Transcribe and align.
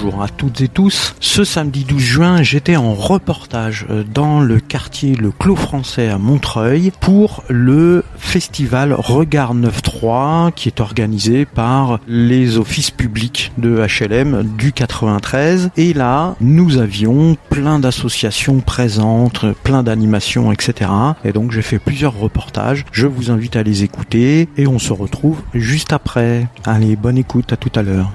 bonjour 0.00 0.22
à 0.22 0.28
toutes 0.28 0.60
et 0.60 0.68
tous. 0.68 1.14
Ce 1.18 1.42
samedi 1.42 1.84
12 1.84 2.00
juin, 2.00 2.42
j'étais 2.42 2.76
en 2.76 2.94
reportage 2.94 3.86
euh, 3.90 4.04
dans 4.04 4.40
le 4.40 4.60
quartier 4.60 5.16
Le 5.16 5.32
Clos 5.32 5.56
Français 5.56 6.08
à 6.08 6.18
Montreuil 6.18 6.92
pour 7.00 7.42
le 7.48 8.04
festival 8.16 8.92
Regard 8.92 9.56
9.3 9.56 10.52
qui 10.52 10.68
est 10.68 10.80
organisé 10.80 11.46
par 11.46 11.98
les 12.06 12.58
offices 12.58 12.92
publics 12.92 13.50
de 13.58 13.84
HLM 13.84 14.54
du 14.56 14.72
93. 14.72 15.70
Et 15.76 15.92
là, 15.94 16.36
nous 16.40 16.78
avions 16.78 17.36
plein 17.50 17.80
d'associations 17.80 18.60
présentes, 18.60 19.46
plein 19.64 19.82
d'animations, 19.82 20.52
etc. 20.52 20.90
Et 21.24 21.32
donc 21.32 21.50
j'ai 21.50 21.62
fait 21.62 21.80
plusieurs 21.80 22.16
reportages. 22.16 22.84
Je 22.92 23.06
vous 23.06 23.30
invite 23.32 23.56
à 23.56 23.64
les 23.64 23.82
écouter 23.82 24.48
et 24.56 24.68
on 24.68 24.78
se 24.78 24.92
retrouve 24.92 25.42
juste 25.54 25.92
après. 25.92 26.46
Allez, 26.64 26.94
bonne 26.94 27.18
écoute, 27.18 27.52
à 27.52 27.56
tout 27.56 27.72
à 27.74 27.82
l'heure. 27.82 28.12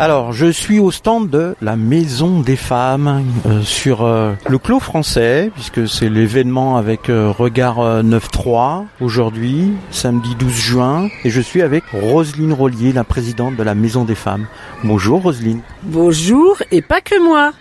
Alors, 0.00 0.32
je 0.32 0.46
suis 0.46 0.78
au 0.78 0.90
stand 0.90 1.28
de 1.28 1.54
la 1.60 1.76
Maison 1.76 2.40
des 2.40 2.56
Femmes 2.56 3.22
euh, 3.44 3.60
sur 3.60 4.02
euh, 4.02 4.32
le 4.48 4.56
Clos 4.56 4.80
français, 4.80 5.50
puisque 5.52 5.86
c'est 5.86 6.08
l'événement 6.08 6.78
avec 6.78 7.10
euh, 7.10 7.30
Regard 7.30 8.02
9.3 8.02 8.86
aujourd'hui, 9.02 9.74
samedi 9.90 10.34
12 10.36 10.54
juin, 10.54 11.08
et 11.22 11.28
je 11.28 11.42
suis 11.42 11.60
avec 11.60 11.84
Roselyne 11.92 12.54
Rollier, 12.54 12.94
la 12.94 13.04
présidente 13.04 13.56
de 13.56 13.62
la 13.62 13.74
Maison 13.74 14.04
des 14.04 14.14
Femmes. 14.14 14.46
Bonjour 14.84 15.20
Roselyne. 15.20 15.60
Bonjour, 15.82 16.56
et 16.70 16.80
pas 16.80 17.02
que 17.02 17.22
moi. 17.22 17.52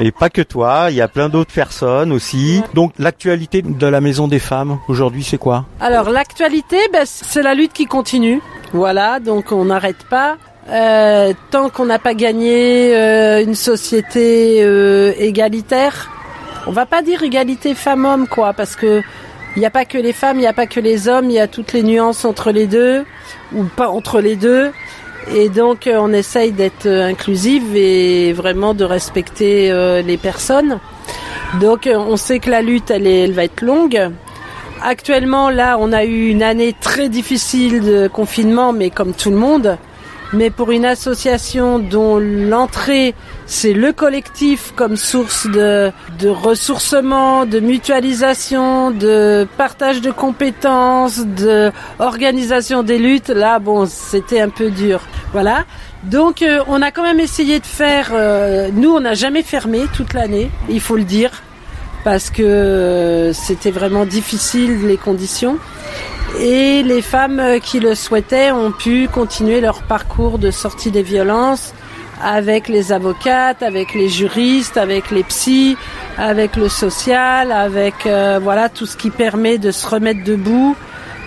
et 0.00 0.12
pas 0.12 0.30
que 0.30 0.40
toi, 0.40 0.86
il 0.88 0.96
y 0.96 1.02
a 1.02 1.08
plein 1.08 1.28
d'autres 1.28 1.52
personnes 1.52 2.10
aussi. 2.10 2.62
Donc 2.72 2.94
l'actualité 2.98 3.60
de 3.60 3.86
la 3.86 4.00
Maison 4.00 4.28
des 4.28 4.38
Femmes 4.38 4.78
aujourd'hui, 4.88 5.24
c'est 5.24 5.36
quoi? 5.36 5.66
Alors 5.78 6.08
l'actualité, 6.08 6.78
ben, 6.90 7.02
c'est 7.04 7.42
la 7.42 7.54
lutte 7.54 7.74
qui 7.74 7.84
continue. 7.84 8.40
Voilà, 8.72 9.20
donc 9.20 9.52
on 9.52 9.66
n'arrête 9.66 10.04
pas. 10.08 10.38
Euh, 10.68 11.32
tant 11.50 11.70
qu'on 11.70 11.86
n'a 11.86 11.98
pas 11.98 12.14
gagné 12.14 12.94
euh, 12.94 13.42
une 13.42 13.56
société 13.56 14.60
euh, 14.62 15.12
égalitaire, 15.18 16.08
on 16.68 16.70
va 16.70 16.86
pas 16.86 17.02
dire 17.02 17.24
égalité 17.24 17.74
femmes-hommes 17.74 18.28
quoi, 18.28 18.52
parce 18.52 18.76
que 18.76 19.02
il 19.56 19.58
n'y 19.58 19.66
a 19.66 19.70
pas 19.70 19.84
que 19.84 19.98
les 19.98 20.12
femmes, 20.12 20.36
il 20.36 20.42
n'y 20.42 20.46
a 20.46 20.52
pas 20.52 20.66
que 20.66 20.78
les 20.78 21.08
hommes, 21.08 21.28
il 21.28 21.34
y 21.34 21.40
a 21.40 21.48
toutes 21.48 21.72
les 21.72 21.82
nuances 21.82 22.24
entre 22.24 22.52
les 22.52 22.66
deux 22.66 23.04
ou 23.52 23.64
pas 23.64 23.88
entre 23.88 24.20
les 24.20 24.36
deux. 24.36 24.70
Et 25.34 25.48
donc 25.48 25.90
on 25.92 26.12
essaye 26.12 26.52
d'être 26.52 26.86
inclusive 26.86 27.76
et 27.76 28.32
vraiment 28.32 28.72
de 28.72 28.84
respecter 28.84 29.70
les 30.02 30.16
personnes. 30.16 30.78
Donc 31.60 31.86
on 31.92 32.16
sait 32.16 32.38
que 32.38 32.50
la 32.50 32.62
lutte 32.62 32.90
elle, 32.90 33.06
elle 33.06 33.32
va 33.32 33.44
être 33.44 33.60
longue. 33.60 34.10
Actuellement 34.82 35.50
là 35.50 35.76
on 35.78 35.92
a 35.92 36.04
eu 36.04 36.28
une 36.30 36.42
année 36.42 36.74
très 36.80 37.10
difficile 37.10 37.82
de 37.82 38.08
confinement 38.08 38.72
mais 38.72 38.88
comme 38.88 39.12
tout 39.12 39.30
le 39.30 39.36
monde 39.36 39.76
mais 40.32 40.50
pour 40.50 40.72
une 40.72 40.84
association 40.84 41.78
dont 41.78 42.18
l'entrée 42.18 43.14
c'est 43.46 43.72
le 43.72 43.92
collectif 43.92 44.72
comme 44.74 44.96
source 44.96 45.46
de, 45.46 45.90
de 46.18 46.28
ressourcement, 46.28 47.44
de 47.44 47.60
mutualisation, 47.60 48.90
de 48.90 49.46
partage 49.56 50.00
de 50.00 50.10
compétences, 50.10 51.18
de 51.18 51.70
des 52.84 52.98
luttes, 52.98 53.28
là 53.28 53.58
bon 53.58 53.86
c'était 53.86 54.40
un 54.40 54.48
peu 54.48 54.70
dur. 54.70 55.00
Voilà. 55.32 55.64
Donc 56.04 56.42
euh, 56.42 56.60
on 56.66 56.82
a 56.82 56.90
quand 56.90 57.02
même 57.02 57.20
essayé 57.20 57.60
de 57.60 57.66
faire, 57.66 58.10
euh, 58.12 58.70
nous 58.72 58.90
on 58.90 59.00
n'a 59.00 59.14
jamais 59.14 59.42
fermé 59.42 59.82
toute 59.94 60.14
l'année, 60.14 60.50
il 60.68 60.80
faut 60.80 60.96
le 60.96 61.04
dire, 61.04 61.30
parce 62.02 62.30
que 62.30 62.42
euh, 62.42 63.32
c'était 63.32 63.70
vraiment 63.70 64.04
difficile 64.04 64.86
les 64.86 64.96
conditions 64.96 65.58
et 66.40 66.82
les 66.82 67.02
femmes 67.02 67.60
qui 67.62 67.80
le 67.80 67.94
souhaitaient 67.94 68.52
ont 68.52 68.72
pu 68.72 69.08
continuer 69.08 69.60
leur 69.60 69.82
parcours 69.82 70.38
de 70.38 70.50
sortie 70.50 70.90
des 70.90 71.02
violences 71.02 71.74
avec 72.22 72.68
les 72.68 72.92
avocates, 72.92 73.62
avec 73.62 73.94
les 73.94 74.08
juristes, 74.08 74.76
avec 74.76 75.10
les 75.10 75.24
psys, 75.24 75.76
avec 76.16 76.56
le 76.56 76.68
social, 76.68 77.52
avec 77.52 78.06
euh, 78.06 78.38
voilà 78.42 78.68
tout 78.68 78.86
ce 78.86 78.96
qui 78.96 79.10
permet 79.10 79.58
de 79.58 79.70
se 79.70 79.86
remettre 79.86 80.22
debout, 80.22 80.76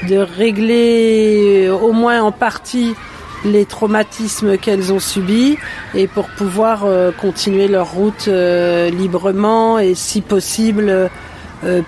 de 0.07 0.17
régler 0.17 1.67
euh, 1.67 1.73
au 1.73 1.91
moins 1.91 2.21
en 2.21 2.31
partie 2.31 2.95
les 3.43 3.65
traumatismes 3.65 4.57
qu'elles 4.57 4.91
ont 4.91 4.99
subis 4.99 5.57
et 5.93 6.07
pour 6.07 6.27
pouvoir 6.29 6.85
euh, 6.85 7.11
continuer 7.11 7.67
leur 7.67 7.91
route 7.91 8.27
librement 8.27 9.77
et 9.77 9.93
si 9.93 10.21
possible 10.21 11.09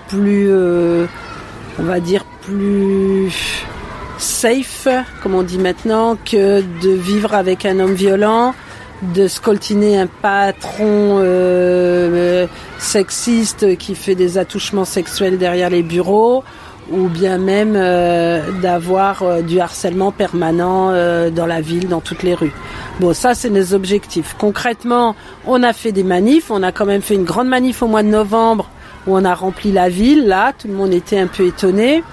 plus 0.08 0.50
on 1.78 1.84
va 1.84 2.00
dire 2.00 2.24
plus 2.42 3.64
safe, 4.18 4.88
comme 5.22 5.34
on 5.34 5.42
dit 5.42 5.58
maintenant, 5.58 6.16
que 6.16 6.60
de 6.60 6.90
vivre 6.90 7.34
avec 7.34 7.64
un 7.64 7.78
homme 7.78 7.94
violent, 7.94 8.54
de 9.14 9.28
scoltiner 9.28 9.98
un 9.98 10.08
patron 10.08 11.20
euh, 11.20 12.46
sexiste 12.78 13.78
qui 13.78 13.94
fait 13.94 14.16
des 14.16 14.38
attouchements 14.38 14.84
sexuels 14.84 15.38
derrière 15.38 15.70
les 15.70 15.82
bureaux, 15.82 16.42
ou 16.90 17.08
bien 17.08 17.38
même 17.38 17.74
euh, 17.76 18.50
d'avoir 18.60 19.22
euh, 19.22 19.42
du 19.42 19.60
harcèlement 19.60 20.10
permanent 20.10 20.90
dans 21.30 21.46
la 21.46 21.60
ville, 21.60 21.88
dans 21.88 22.00
toutes 22.00 22.22
les 22.22 22.34
rues. 22.34 22.52
Bon, 22.98 23.14
ça, 23.14 23.34
c'est 23.34 23.50
nos 23.50 23.72
objectifs. 23.72 24.34
Concrètement, 24.36 25.14
on 25.46 25.62
a 25.62 25.72
fait 25.72 25.92
des 25.92 26.02
manifs, 26.02 26.50
on 26.50 26.64
a 26.64 26.72
quand 26.72 26.86
même 26.86 27.02
fait 27.02 27.14
une 27.14 27.24
grande 27.24 27.48
manif 27.48 27.82
au 27.82 27.86
mois 27.86 28.02
de 28.02 28.08
novembre 28.08 28.68
où 29.08 29.16
on 29.16 29.24
a 29.24 29.34
rempli 29.34 29.72
la 29.72 29.88
ville, 29.88 30.26
là, 30.26 30.52
tout 30.56 30.68
le 30.68 30.74
monde 30.74 30.92
était 30.92 31.18
un 31.18 31.26
peu 31.26 31.46
étonné. 31.46 32.04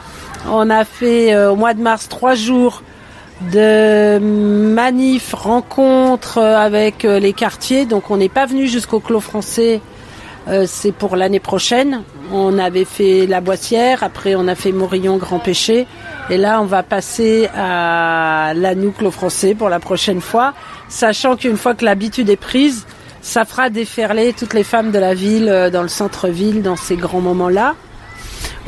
On 0.50 0.70
a 0.70 0.86
fait 0.86 1.34
euh, 1.34 1.52
au 1.52 1.56
mois 1.56 1.74
de 1.74 1.82
mars 1.82 2.08
trois 2.08 2.36
jours 2.36 2.82
de 3.52 4.18
manifs, 4.20 5.34
rencontres 5.34 6.38
euh, 6.38 6.58
avec 6.58 7.04
euh, 7.04 7.20
les 7.20 7.34
quartiers. 7.34 7.86
Donc 7.86 8.12
on 8.12 8.18
n'est 8.18 8.30
pas 8.30 8.46
venu 8.46 8.68
jusqu'au 8.68 9.00
Clos 9.00 9.20
français. 9.20 9.82
c'est 10.68 10.92
pour 10.92 11.16
l'année 11.16 11.40
prochaine. 11.40 12.04
On 12.32 12.58
avait 12.60 12.86
fait 12.86 13.26
la 13.28 13.42
Boissière, 13.42 14.04
après 14.04 14.36
on 14.36 14.48
a 14.48 14.56
fait 14.56 14.72
Morillon, 14.72 15.18
Grand 15.18 15.40
Péché. 15.40 15.88
Et 16.30 16.38
là, 16.38 16.62
on 16.62 16.66
va 16.66 16.82
passer 16.82 17.50
à 17.56 18.54
l'Anou 18.56 18.92
Clos 18.92 19.12
français 19.12 19.54
pour 19.54 19.70
la 19.70 19.80
prochaine 19.80 20.22
fois, 20.22 20.54
sachant 20.88 21.36
qu'une 21.36 21.58
fois 21.58 21.74
que 21.76 21.86
l'habitude 21.86 22.30
est 22.30 22.36
prise, 22.36 22.86
ça 23.26 23.44
fera 23.44 23.72
déferler 23.72 24.34
toutes 24.34 24.54
les 24.54 24.64
femmes 24.64 24.92
de 24.92 25.00
la 25.00 25.16
ville 25.16 25.70
dans 25.74 25.82
le 25.82 25.88
centre-ville 25.88 26.62
dans 26.62 26.76
ces 26.76 26.96
grands 26.96 27.22
moments-là. 27.22 27.74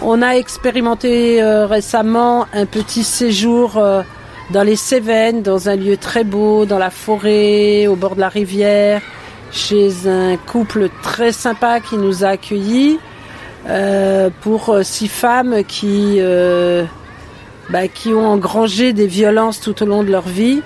On 0.01 0.23
a 0.23 0.31
expérimenté 0.35 1.41
euh, 1.41 1.67
récemment 1.67 2.47
un 2.53 2.65
petit 2.65 3.03
séjour 3.03 3.77
euh, 3.77 4.01
dans 4.49 4.63
les 4.63 4.75
Cévennes, 4.75 5.43
dans 5.43 5.69
un 5.69 5.75
lieu 5.75 5.95
très 5.95 6.23
beau, 6.23 6.65
dans 6.65 6.79
la 6.79 6.89
forêt, 6.89 7.85
au 7.85 7.95
bord 7.95 8.15
de 8.15 8.21
la 8.21 8.29
rivière, 8.29 9.01
chez 9.51 10.07
un 10.07 10.37
couple 10.37 10.89
très 11.03 11.31
sympa 11.31 11.79
qui 11.79 11.97
nous 11.97 12.25
a 12.25 12.29
accueillis 12.29 12.99
euh, 13.69 14.31
pour 14.41 14.75
six 14.81 15.07
femmes 15.07 15.63
qui, 15.67 16.19
bah, 17.69 17.87
qui 17.87 18.09
ont 18.09 18.27
engrangé 18.27 18.93
des 18.93 19.07
violences 19.07 19.59
tout 19.59 19.83
au 19.83 19.85
long 19.85 20.03
de 20.03 20.11
leur 20.11 20.27
vie 20.27 20.61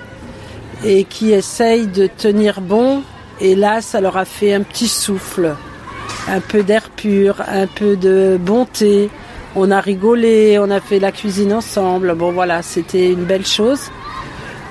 et 0.82 1.04
qui 1.04 1.32
essayent 1.32 1.88
de 1.88 2.06
tenir 2.06 2.62
bon. 2.62 3.02
Et 3.42 3.56
là, 3.56 3.80
ça 3.80 4.00
leur 4.00 4.16
a 4.16 4.24
fait 4.24 4.54
un 4.54 4.62
petit 4.62 4.86
souffle, 4.86 5.56
un 6.28 6.40
peu 6.40 6.62
d'air 6.62 6.90
pur, 6.90 7.42
un 7.48 7.66
peu 7.66 7.96
de 7.96 8.38
bonté, 8.40 9.10
on 9.56 9.72
a 9.72 9.80
rigolé, 9.80 10.60
on 10.60 10.70
a 10.70 10.80
fait 10.80 11.00
la 11.00 11.10
cuisine 11.10 11.52
ensemble. 11.52 12.14
Bon 12.14 12.30
voilà, 12.30 12.62
c'était 12.62 13.10
une 13.10 13.24
belle 13.24 13.44
chose. 13.44 13.90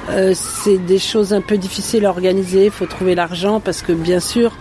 Euh, 0.10 0.34
c'est 0.34 0.78
des 0.78 1.00
choses 1.00 1.34
un 1.34 1.42
peu 1.42 1.58
difficiles 1.58 2.06
à 2.06 2.10
organiser, 2.10 2.66
il 2.66 2.72
faut 2.72 2.86
trouver 2.86 3.14
l'argent 3.14 3.60
parce 3.60 3.82
que 3.82 3.92
bien 3.92 4.22
sûr, 4.22 4.54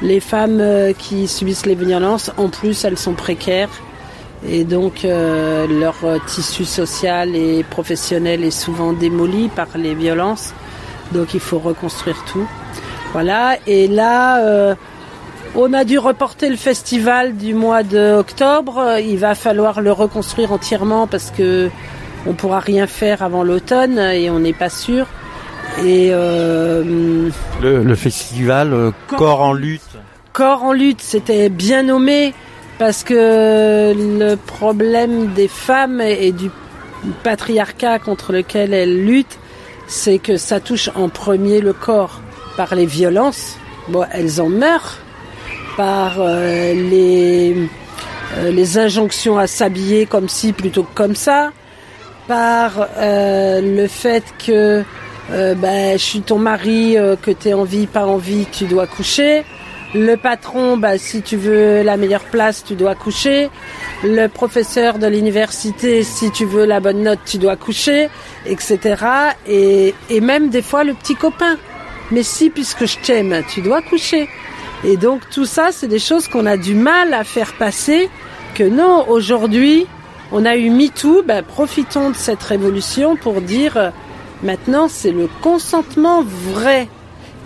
les 0.00 0.20
femmes 0.20 0.60
euh, 0.60 0.92
qui 0.92 1.28
subissent 1.28 1.66
les 1.66 1.74
violences, 1.74 2.32
en 2.38 2.48
plus, 2.48 2.84
elles 2.84 2.98
sont 2.98 3.12
précaires 3.12 3.70
et 4.48 4.64
donc 4.64 5.04
euh, 5.04 5.66
leur 5.66 5.96
tissu 6.26 6.64
social 6.64 7.36
et 7.36 7.62
professionnel 7.62 8.42
est 8.42 8.50
souvent 8.50 8.94
démoli 8.94 9.48
par 9.48 9.68
les 9.76 9.94
violences. 9.94 10.54
Donc 11.12 11.34
il 11.34 11.40
faut 11.40 11.58
reconstruire 11.58 12.24
tout. 12.24 12.46
Voilà, 13.12 13.56
et 13.66 13.88
là, 13.88 14.76
on 15.56 15.72
a 15.72 15.84
dû 15.84 15.98
reporter 15.98 16.48
le 16.48 16.56
festival 16.56 17.36
du 17.36 17.54
mois 17.54 17.82
d'octobre. 17.82 18.98
Il 19.00 19.18
va 19.18 19.34
falloir 19.34 19.80
le 19.80 19.90
reconstruire 19.90 20.52
entièrement 20.52 21.06
parce 21.06 21.30
que 21.30 21.70
on 22.26 22.34
pourra 22.34 22.60
rien 22.60 22.86
faire 22.86 23.22
avant 23.22 23.42
l'automne 23.42 23.98
et 23.98 24.30
on 24.30 24.38
n'est 24.38 24.52
pas 24.52 24.68
sûr. 24.68 25.06
Et 25.84 26.10
euh, 26.12 27.30
le, 27.62 27.94
festival 27.94 28.72
euh, 28.72 28.90
Corps 29.08 29.40
en 29.40 29.52
lutte. 29.52 29.82
Corps 30.32 30.62
en 30.62 30.72
lutte, 30.72 31.00
c'était 31.00 31.48
bien 31.48 31.84
nommé 31.84 32.34
parce 32.78 33.02
que 33.02 33.92
le 33.94 34.34
problème 34.36 35.28
des 35.28 35.48
femmes 35.48 36.00
et 36.00 36.32
du 36.32 36.50
patriarcat 37.22 37.98
contre 37.98 38.32
lequel 38.32 38.74
elles 38.74 39.04
luttent, 39.04 39.38
c'est 39.86 40.18
que 40.18 40.36
ça 40.36 40.60
touche 40.60 40.90
en 40.94 41.08
premier 41.08 41.60
le 41.60 41.72
corps 41.72 42.20
par 42.60 42.74
les 42.74 42.84
violences. 42.84 43.56
Bon, 43.88 44.04
elles 44.12 44.38
en 44.38 44.50
meurent, 44.50 44.98
par 45.78 46.16
euh, 46.18 46.74
les, 46.74 47.56
euh, 48.36 48.50
les 48.50 48.76
injonctions 48.76 49.38
à 49.38 49.46
s'habiller 49.46 50.04
comme 50.04 50.28
ci 50.28 50.52
plutôt 50.52 50.82
que 50.82 50.94
comme 50.94 51.14
ça, 51.14 51.52
par 52.28 52.86
le 52.98 53.86
fait 53.86 54.24
que 54.46 54.84
ben, 55.30 55.98
je 55.98 56.04
suis 56.04 56.20
ton 56.20 56.38
mari, 56.38 56.96
que 57.22 57.30
tu 57.30 57.48
es 57.48 57.54
envie, 57.54 57.86
pas 57.86 58.04
envie, 58.04 58.44
tu 58.52 58.66
dois 58.66 58.86
coucher. 58.86 59.42
Le 59.94 60.16
patron, 60.16 60.76
bah, 60.76 60.98
si 60.98 61.22
tu 61.22 61.36
veux 61.36 61.82
la 61.82 61.96
meilleure 61.96 62.24
place, 62.24 62.62
tu 62.62 62.74
dois 62.74 62.94
coucher. 62.94 63.48
Le 64.04 64.26
professeur 64.28 64.98
de 64.98 65.06
l'université, 65.06 66.04
si 66.04 66.30
tu 66.30 66.44
veux 66.44 66.66
la 66.66 66.78
bonne 66.80 67.02
note, 67.02 67.20
tu 67.24 67.38
dois 67.38 67.56
coucher, 67.56 68.10
etc. 68.44 68.78
Et, 69.48 69.94
et 70.10 70.20
même 70.20 70.50
des 70.50 70.62
fois 70.62 70.84
le 70.84 70.92
petit 70.92 71.14
copain. 71.14 71.56
Mais 72.10 72.22
si, 72.22 72.50
puisque 72.50 72.86
je 72.86 72.98
t'aime, 72.98 73.42
tu 73.48 73.62
dois 73.62 73.82
coucher. 73.82 74.28
Et 74.84 74.96
donc 74.96 75.28
tout 75.30 75.44
ça, 75.44 75.70
c'est 75.72 75.88
des 75.88 75.98
choses 75.98 76.28
qu'on 76.28 76.46
a 76.46 76.56
du 76.56 76.74
mal 76.74 77.14
à 77.14 77.24
faire 77.24 77.54
passer. 77.54 78.08
Que 78.54 78.64
non, 78.64 79.08
aujourd'hui, 79.08 79.86
on 80.32 80.44
a 80.44 80.56
eu 80.56 80.70
MeToo, 80.70 81.22
ben, 81.22 81.42
profitons 81.42 82.10
de 82.10 82.16
cette 82.16 82.42
révolution 82.42 83.16
pour 83.16 83.40
dire 83.40 83.76
euh, 83.76 83.90
maintenant 84.42 84.88
c'est 84.88 85.12
le 85.12 85.28
consentement 85.42 86.22
vrai 86.22 86.88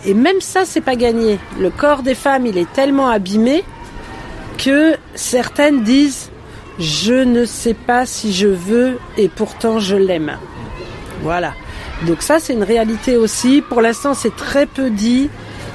et 0.07 0.13
même 0.13 0.41
ça, 0.41 0.65
c'est 0.65 0.83
pas 0.83 0.97
gagné. 0.97 1.39
Le 1.59 1.71
corps 1.71 2.03
des 2.03 2.15
femmes, 2.15 2.47
il 2.47 2.59
est 2.59 2.71
tellement 2.73 3.09
abîmé 3.09 3.65
que 4.59 4.97
certaines 5.15 5.83
disent 5.83 6.31
je 6.79 7.15
ne 7.15 7.45
sais 7.45 7.75
pas 7.75 8.05
si 8.05 8.33
je 8.33 8.49
veux 8.49 8.99
et 9.17 9.29
pourtant 9.29 9.79
je 9.79 9.97
l'aime. 9.97 10.39
Voilà. 11.23 11.55
Donc 12.07 12.23
ça, 12.23 12.39
c'est 12.39 12.53
une 12.53 12.63
réalité 12.63 13.17
aussi. 13.17 13.63
Pour 13.63 13.81
l'instant, 13.81 14.15
c'est 14.15 14.35
très 14.35 14.67
peu 14.67 14.91
dit, 14.91 15.31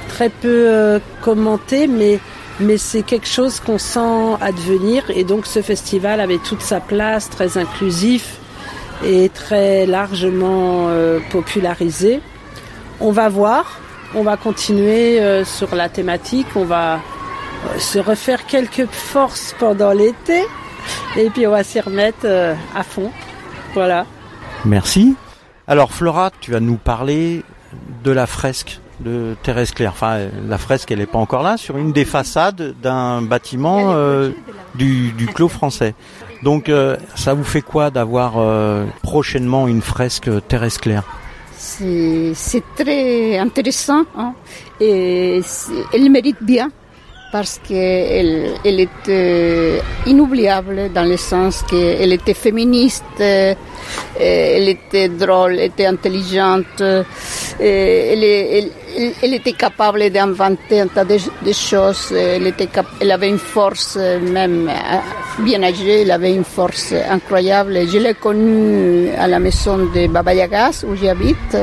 très 0.09 0.29
peu 0.29 0.47
euh, 0.67 0.99
commenté, 1.21 1.87
mais 1.87 2.77
c'est 2.77 3.03
quelque 3.03 3.27
chose 3.27 3.59
qu'on 3.59 3.77
sent 3.77 4.35
advenir. 4.41 5.03
Et 5.09 5.23
donc, 5.23 5.45
ce 5.45 5.61
festival 5.61 6.19
avait 6.19 6.37
toute 6.37 6.61
sa 6.61 6.79
place, 6.79 7.29
très 7.29 7.57
inclusif 7.57 8.37
et 9.03 9.29
très 9.29 9.85
largement 9.85 10.87
euh, 10.89 11.19
popularisé. 11.31 12.21
On 12.99 13.11
va 13.11 13.29
voir. 13.29 13.79
On 14.15 14.23
va 14.23 14.37
continuer 14.37 15.21
euh, 15.21 15.45
sur 15.45 15.75
la 15.75 15.87
thématique. 15.87 16.47
On 16.55 16.65
va 16.65 16.99
se 17.77 17.99
refaire 17.99 18.45
quelques 18.45 18.87
forces 18.87 19.55
pendant 19.57 19.91
l'été. 19.91 20.43
Et 21.17 21.29
puis 21.29 21.45
on 21.47 21.51
va 21.51 21.63
s'y 21.63 21.79
remettre 21.79 22.25
à 22.75 22.83
fond. 22.83 23.11
Voilà. 23.73 24.05
Merci. 24.65 25.15
Alors 25.69 25.91
Flora, 25.91 26.31
tu 26.41 26.49
vas 26.49 26.59
nous 26.59 26.77
parler 26.77 27.43
de 28.03 28.09
la 28.09 28.25
fresque 28.25 28.79
de 29.01 29.35
Thérèse 29.43 29.71
Claire. 29.71 29.91
Enfin, 29.91 30.17
la 30.47 30.57
fresque, 30.57 30.89
elle 30.89 30.97
n'est 30.97 31.05
pas 31.05 31.19
encore 31.19 31.43
là, 31.43 31.57
sur 31.57 31.77
une 31.77 31.93
des 31.93 32.05
façades 32.05 32.73
d'un 32.81 33.21
bâtiment 33.21 33.93
du, 34.73 35.11
du, 35.11 35.27
Clos 35.27 35.47
français. 35.47 35.93
Donc, 36.41 36.71
ça 37.13 37.35
vous 37.35 37.43
fait 37.43 37.61
quoi 37.61 37.91
d'avoir 37.91 38.43
prochainement 39.03 39.67
une 39.67 39.83
fresque 39.83 40.27
Thérèse 40.47 40.79
Claire? 40.79 41.03
C'est 41.59 42.63
très 42.75 43.37
intéressant 43.37 44.05
hein, 44.17 44.33
et 44.81 45.41
elle 45.93 46.09
mérite 46.09 46.41
bien 46.41 46.71
parce 47.31 47.59
qu'elle 47.59 48.55
elle 48.65 48.79
était 48.79 49.81
inoubliable 50.05 50.91
dans 50.93 51.07
le 51.07 51.17
sens 51.17 51.63
qu'elle 51.69 52.13
était 52.13 52.33
féministe, 52.33 53.03
euh, 53.19 53.53
elle 54.19 54.69
était 54.69 55.09
drôle, 55.09 55.53
elle 55.53 55.65
était 55.65 55.85
intelligente, 55.85 56.81
euh, 56.81 57.03
elle, 57.59 59.33
était 59.33 59.53
capable 59.53 60.09
d'inventer 60.09 60.81
un 60.81 60.87
tas 60.87 61.05
de, 61.05 61.17
choses, 61.53 62.13
elle, 62.15 62.47
était 62.47 62.69
elle 62.99 63.11
avait 63.11 63.29
une 63.29 63.39
force 63.39 63.97
même 63.97 64.69
euh, 64.69 65.43
bien 65.43 65.63
âgée, 65.63 66.01
elle 66.01 66.11
avait 66.11 66.33
une 66.33 66.43
force 66.43 66.93
incroyable. 67.09 67.79
Je 67.87 67.97
l'ai 67.97 68.13
connue 68.13 69.09
à 69.17 69.27
la 69.27 69.39
maison 69.39 69.77
de 69.77 70.07
Baba 70.07 70.33
Yagas 70.33 70.83
où 70.87 70.95
j'habite. 70.95 71.57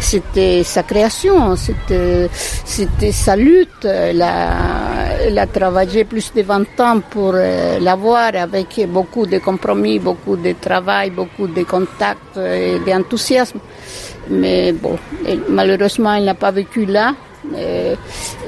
C'était 0.00 0.62
sa 0.64 0.82
création, 0.82 1.54
c'était, 1.56 2.28
sa 3.12 3.36
lutte. 3.36 3.84
Elle 3.84 4.22
a, 4.22 5.11
elle 5.24 5.38
a 5.38 5.46
travaillé 5.46 6.04
plus 6.04 6.32
de 6.34 6.42
20 6.42 6.80
ans 6.80 7.00
pour 7.10 7.32
euh, 7.34 7.78
l'avoir 7.78 8.34
avec 8.34 8.80
beaucoup 8.88 9.26
de 9.26 9.38
compromis, 9.38 9.98
beaucoup 9.98 10.36
de 10.36 10.52
travail, 10.60 11.10
beaucoup 11.10 11.46
de 11.46 11.62
contacts 11.62 12.36
et 12.36 12.78
d'enthousiasme. 12.86 13.58
Mais 14.30 14.72
bon, 14.72 14.98
malheureusement, 15.48 16.14
elle 16.14 16.24
n'a 16.24 16.34
pas 16.34 16.50
vécu 16.50 16.86
là. 16.86 17.14
Euh, 17.54 17.96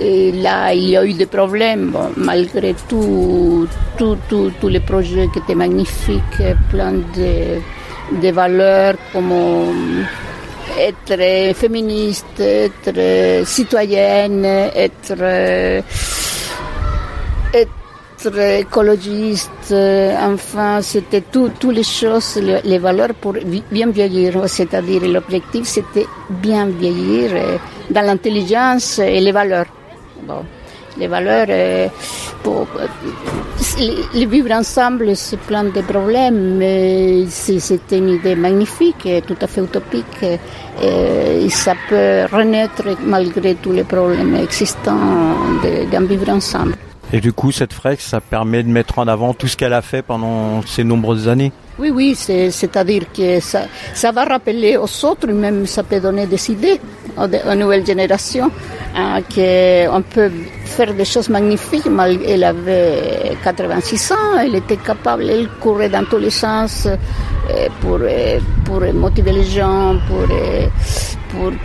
et, 0.01 0.33
là, 0.33 0.73
il 0.73 0.91
y 0.91 0.97
a 0.97 1.05
eu 1.05 1.13
des 1.15 1.27
problèmes, 1.27 1.93
malgré 2.17 2.75
tout, 2.89 3.67
tous 3.99 4.69
les 4.69 4.81
projets 4.81 5.29
qui 5.33 5.41
étaient 5.41 5.55
magnifiques, 5.55 6.43
plein 6.71 6.93
de, 6.93 8.21
de 8.23 8.31
valeurs 8.31 8.95
comme 9.13 9.33
être 10.79 11.55
féministe, 11.55 12.41
être 12.41 13.47
citoyenne, 13.47 14.45
être 14.45 15.83
écologiste, 18.27 19.71
euh, 19.73 20.15
enfin, 20.21 20.81
c'était 20.83 21.23
toutes 21.23 21.65
les 21.65 21.83
choses, 21.83 22.41
les, 22.65 22.79
valeurs 22.79 23.15
pour 23.15 23.35
bien 23.71 23.89
vieillir. 23.91 24.49
C'est-à-dire, 24.49 25.03
l'objectif, 25.07 25.65
c'était 25.67 26.07
bien 26.29 26.67
vieillir 26.67 27.31
euh, 27.35 27.59
dans 27.91 28.03
l'intelligence 28.03 28.99
et 28.99 29.21
les 29.21 29.33
valeurs. 29.33 29.67
Bon, 30.27 30.45
les 30.99 31.07
valeurs, 31.07 31.47
euh, 31.49 31.89
pour, 32.43 32.67
les, 33.79 34.27
vivre 34.27 34.53
ensemble, 34.53 35.17
c'est 35.17 35.41
plein 35.41 35.65
de 35.65 35.81
problèmes, 35.81 36.57
mais 36.59 37.27
c'était 37.29 37.99
une 37.99 38.11
idée 38.11 38.37
magnifique, 38.37 39.09
tout 39.27 39.37
à 39.41 39.47
fait 39.47 39.63
utopique, 39.63 40.23
et, 40.83 41.49
ça 41.51 41.75
peut 41.89 42.27
renaître 42.33 42.85
malgré 43.05 43.55
tous 43.57 43.73
les 43.73 43.85
problèmes 43.85 44.37
existants 44.37 44.97
d'en 45.91 46.05
vivre 46.07 46.31
ensemble. 46.31 46.75
Et 47.15 47.21
du 47.21 47.33
coup, 47.33 47.53
cette 47.53 47.73
fresque, 47.73 48.01
ça 48.01 48.21
permet 48.21 48.65
de 48.65 48.69
mettre 48.69 48.99
en 48.99 49.07
avant 49.07 49.35
tout 49.35 49.47
ce 49.47 49.57
qu'elle 49.57 49.73
a 49.73 49.83
fait 49.83 50.03
pendant 50.03 50.63
ces 50.63 50.83
nombreuses 50.83 51.29
années 51.29 51.53
Oui, 51.79 51.91
oui, 51.95 52.17
c'est-à-dire 52.17 53.05
que 53.17 53.39
ça, 53.39 54.11
va 54.11 54.25
rappeler 54.25 54.77
aux 54.77 55.05
autres, 55.05 55.29
même 55.29 55.65
ça 55.65 55.85
peut 55.85 56.01
donner 56.01 56.27
des 56.27 56.51
idées 56.51 56.81
aux, 57.17 57.55
nouvelles 57.55 57.87
générations, 57.87 58.51
hein, 58.97 59.21
qu'on 59.33 60.03
peut 60.03 60.33
faire 60.65 60.93
des 60.93 61.05
choses 61.05 61.29
magnifiques. 61.29 61.87
Elle 62.27 62.43
avait 62.43 63.37
86 63.45 64.11
ans, 64.11 64.17
elle 64.41 64.57
était 64.57 64.79
capable, 64.79 65.31
elle 65.31 65.49
courait 65.61 65.91
dans 65.91 66.05
tous 66.07 66.19
les 66.19 66.31
sens 66.31 66.89
euh, 66.89 67.69
pour, 67.81 67.99
euh, 68.03 68.41
pour 68.65 68.81
motiver 68.93 69.31
les 69.31 69.45
gens, 69.45 69.95
pour 70.09 70.27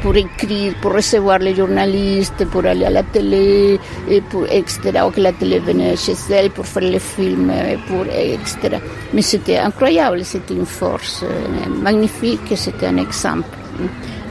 pour, 0.01 0.15
écrire, 0.15 0.73
pour 0.81 0.93
recevoir 0.93 1.39
les 1.39 1.55
journalistes, 1.55 2.45
pour 2.45 2.65
aller 2.65 2.85
à 2.85 2.89
la 2.89 3.03
télé, 3.03 3.79
etc. 4.09 4.79
Ou 5.05 5.11
que 5.11 5.21
la 5.21 5.33
télé 5.33 5.59
venait 5.59 5.95
chez 5.95 6.15
elle 6.31 6.49
pour 6.51 6.65
faire 6.65 6.83
les 6.83 6.99
films, 6.99 7.51
pour, 7.87 8.05
etc. 8.05 8.77
Mais 9.13 9.21
c'était 9.21 9.57
incroyable, 9.57 10.23
c'était 10.23 10.53
une 10.53 10.65
force 10.65 11.23
euh, 11.23 11.69
magnifique, 11.81 12.53
c'était 12.55 12.87
un 12.87 12.97
exemple. 12.97 13.47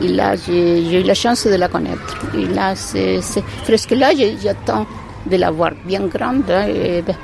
Et 0.00 0.08
là, 0.08 0.36
j'ai 0.36 1.00
eu 1.00 1.02
la 1.02 1.14
chance 1.14 1.46
de 1.46 1.54
la 1.54 1.68
connaître. 1.68 2.16
Et 2.36 2.46
là, 2.46 2.74
c'est 2.74 3.20
presque 3.64 3.90
là, 3.90 4.10
j'attends 4.42 4.86
de 5.26 5.36
la 5.36 5.50
voir 5.50 5.72
bien 5.84 6.06
grande, 6.06 6.50
hein, 6.50 6.66
et, 6.68 7.02
ben, 7.02 7.16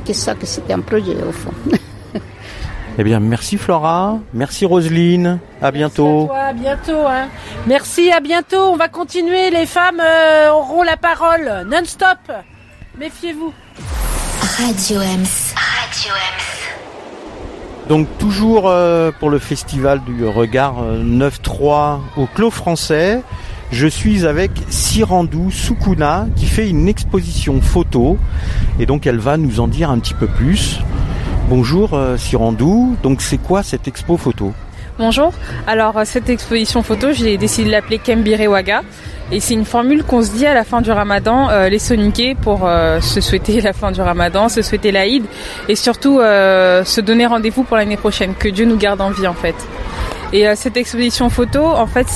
que 0.00 0.12
ça, 0.12 0.34
que 0.34 0.46
c'était 0.46 0.74
un 0.74 0.80
projet 0.80 1.16
au 1.26 1.32
fond. 1.32 1.52
Eh 3.00 3.04
bien, 3.04 3.20
merci 3.20 3.58
Flora, 3.58 4.18
merci 4.34 4.66
Roselyne, 4.66 5.38
à 5.62 5.70
bientôt. 5.70 6.28
Merci 6.32 6.48
à, 6.48 6.52
bientôt. 6.52 7.06
Hein. 7.06 7.28
Merci, 7.68 8.10
à 8.10 8.18
bientôt. 8.18 8.72
On 8.72 8.76
va 8.76 8.88
continuer. 8.88 9.50
Les 9.50 9.66
femmes 9.66 10.00
euh, 10.00 10.50
auront 10.50 10.82
la 10.82 10.96
parole 10.96 11.64
non-stop. 11.70 12.18
Méfiez-vous. 12.98 13.52
Radio 14.58 15.00
Ems. 15.00 15.54
Radio 15.54 16.12
Ems. 16.12 17.88
Donc 17.88 18.08
toujours 18.18 18.68
euh, 18.68 19.12
pour 19.20 19.30
le 19.30 19.38
festival 19.38 20.02
du 20.02 20.26
regard 20.26 20.82
9-3 20.82 21.38
euh, 21.62 21.96
au 22.16 22.26
Clos 22.26 22.50
français, 22.50 23.22
je 23.70 23.86
suis 23.86 24.26
avec 24.26 24.50
Sirandou 24.70 25.52
Sukuna 25.52 26.26
qui 26.34 26.46
fait 26.46 26.68
une 26.68 26.88
exposition 26.88 27.60
photo 27.60 28.18
et 28.80 28.86
donc 28.86 29.06
elle 29.06 29.18
va 29.18 29.36
nous 29.36 29.60
en 29.60 29.68
dire 29.68 29.88
un 29.88 30.00
petit 30.00 30.14
peu 30.14 30.26
plus. 30.26 30.80
Bonjour 31.48 31.94
euh, 31.94 32.18
Sirandou, 32.18 32.98
donc 33.02 33.22
c'est 33.22 33.38
quoi 33.38 33.62
cette 33.62 33.88
expo 33.88 34.18
photo 34.18 34.52
Bonjour, 34.98 35.32
alors 35.66 35.96
euh, 35.96 36.02
cette 36.04 36.28
exposition 36.28 36.82
photo, 36.82 37.12
j'ai 37.12 37.38
décidé 37.38 37.68
de 37.68 37.72
l'appeler 37.72 37.98
Kembirewaga. 37.98 38.82
Et 39.32 39.40
c'est 39.40 39.54
une 39.54 39.64
formule 39.64 40.04
qu'on 40.04 40.20
se 40.20 40.30
dit 40.32 40.44
à 40.44 40.52
la 40.52 40.64
fin 40.64 40.82
du 40.82 40.90
ramadan, 40.90 41.48
euh, 41.48 41.70
les 41.70 41.78
soniquer 41.78 42.34
pour 42.34 42.68
se 43.00 43.20
souhaiter 43.22 43.60
la 43.62 43.72
fin 43.72 43.92
du 43.92 44.02
ramadan, 44.02 44.50
se 44.50 44.60
souhaiter 44.60 44.92
l'Aïd 44.92 45.24
et 45.68 45.74
surtout 45.74 46.18
se 46.18 47.00
donner 47.00 47.24
rendez-vous 47.24 47.62
pour 47.62 47.78
l'année 47.78 47.96
prochaine, 47.96 48.34
que 48.34 48.48
Dieu 48.48 48.66
nous 48.66 48.76
garde 48.76 49.00
en 49.00 49.10
vie 49.10 49.26
en 49.26 49.34
fait. 49.34 49.56
Et 50.34 50.54
cette 50.54 50.76
exposition 50.76 51.30
photo, 51.30 51.64
en 51.64 51.86
fait, 51.86 52.08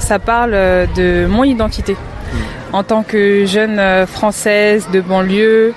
ça 0.00 0.18
parle 0.18 0.52
de 0.96 1.26
mon 1.26 1.44
identité 1.44 1.96
en 2.72 2.82
tant 2.82 3.02
que 3.02 3.46
jeune 3.46 4.06
française 4.06 4.88
de 4.92 5.00
banlieue, 5.00 5.74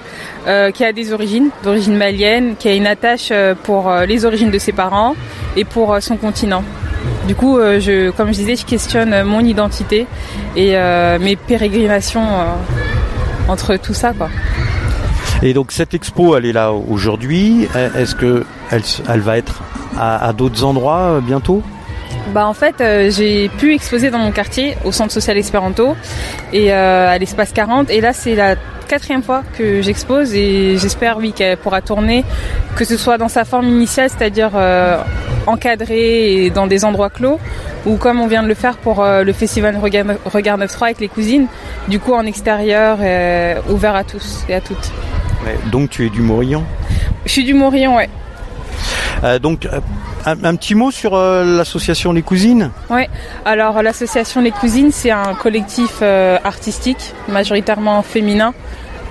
euh, 0.48 0.72
qui 0.72 0.86
a 0.86 0.93
des 0.93 1.12
origines, 1.12 1.50
d'origine 1.63 1.98
malienne, 1.98 2.55
qui 2.58 2.69
a 2.69 2.74
une 2.74 2.88
attache 2.88 3.27
euh, 3.31 3.55
pour 3.62 3.89
euh, 3.89 4.05
les 4.05 4.24
origines 4.24 4.50
de 4.50 4.58
ses 4.58 4.72
parents 4.72 5.15
et 5.58 5.65
pour 5.65 5.98
son 6.01 6.15
continent. 6.15 6.63
Du 7.27 7.36
coup, 7.36 7.60
je, 7.60 8.10
comme 8.12 8.27
je 8.29 8.34
disais, 8.39 8.55
je 8.55 8.65
questionne 8.65 9.24
mon 9.24 9.39
identité 9.41 10.05
et 10.55 10.75
mes 11.19 11.36
pérégrinations 11.36 12.27
entre 13.48 13.77
tout 13.77 13.93
ça. 13.93 14.12
Quoi. 14.13 14.29
Et 15.41 15.53
donc 15.53 15.72
cette 15.72 15.93
expo, 15.93 16.36
elle 16.36 16.46
est 16.46 16.51
là 16.51 16.74
aujourd'hui. 16.74 17.67
Est-ce 17.96 18.15
que 18.15 18.46
elle, 18.69 18.81
elle 19.08 19.22
va 19.22 19.38
être 19.38 19.62
à, 19.98 20.34
d'autres 20.34 20.63
endroits 20.65 21.22
bientôt? 21.22 21.63
Bah 22.29 22.48
en 22.48 22.53
fait 22.53 22.75
j'ai 23.09 23.50
pu 23.50 23.74
exposer 23.74 24.09
dans 24.09 24.19
mon 24.19 24.31
quartier 24.31 24.75
au 24.83 24.91
centre 24.91 25.12
social 25.12 25.38
Espéranto 25.38 25.95
et 26.53 26.71
à 26.71 27.17
l'espace 27.17 27.51
40 27.51 27.89
et 27.89 28.01
là 28.01 28.13
c'est 28.13 28.36
la 28.36 28.55
quatrième 28.89 29.21
fois 29.21 29.43
que 29.55 29.81
j'expose 29.81 30.33
et 30.33 30.77
j'espère 30.77 31.17
oui 31.17 31.31
qu'elle 31.31 31.57
pourra 31.57 31.81
tourner, 31.81 32.25
que 32.75 32.83
ce 32.83 32.98
soit 32.98 33.19
dans 33.19 33.27
sa 33.29 33.45
forme 33.45 33.67
initiale, 33.67 34.09
c'est-à-dire 34.09 34.51
euh, 34.55 34.98
encadrée 35.45 36.45
et 36.45 36.50
dans 36.50 36.65
des 36.65 36.83
endroits 36.83 37.12
clos, 37.12 37.39
ou 37.86 37.98
comme 37.98 38.19
on 38.19 38.27
vient 38.27 38.41
de 38.41 38.48
le 38.48 38.55
faire 38.55 38.77
pour 38.77 39.01
euh, 39.01 39.24
le 39.24 39.31
festival 39.31 39.77
Regard, 39.77 40.07
Regard 40.25 40.57
9.3 40.57 40.83
avec 40.86 41.00
les 41.00 41.07
cousines, 41.07 41.45
du 41.88 42.00
coup 42.00 42.13
en 42.13 42.25
extérieur, 42.25 42.98
euh, 43.00 43.62
ouvert 43.69 43.95
à 43.95 44.03
tous 44.03 44.43
et 44.50 44.55
à 44.55 44.62
toutes. 44.62 44.91
donc 45.71 45.91
tu 45.91 46.07
es 46.07 46.09
du 46.09 46.21
Morillon? 46.21 46.63
Je 47.25 47.31
suis 47.31 47.43
du 47.43 47.53
Morillon, 47.53 47.95
ouais. 47.95 48.09
Donc 49.41 49.67
un, 50.25 50.55
petit 50.55 50.75
mot 50.75 50.91
sur 50.91 51.17
l'association 51.17 52.11
Les 52.11 52.21
Cousines? 52.21 52.71
Oui, 52.89 53.03
alors 53.45 53.81
l'association 53.81 54.41
Les 54.41 54.51
Cousines, 54.51 54.91
c'est 54.91 55.11
un 55.11 55.33
collectif 55.33 56.01
artistique, 56.01 57.13
majoritairement 57.27 58.01
féminin, 58.01 58.53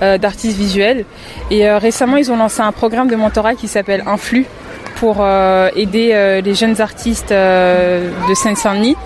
euh, 0.01 0.17
d'artistes 0.17 0.57
visuels. 0.57 1.05
Et 1.51 1.69
euh, 1.69 1.79
récemment, 1.79 2.19
ils 2.19 2.31
ont 2.31 2.37
lancé 2.37 2.61
un 2.61 2.71
programme 2.71 3.09
de 3.09 3.17
mentorat 3.17 3.57
qui 3.57 3.67
s'appelle 3.67 4.05
Influx 4.07 4.47
pour 4.95 5.17
euh, 5.21 5.71
aider 5.75 6.41
les 6.45 6.55
jeunes 6.55 6.81
artistes 6.81 7.31
de 7.33 8.35
Seine-Saint-Denis 8.35 8.97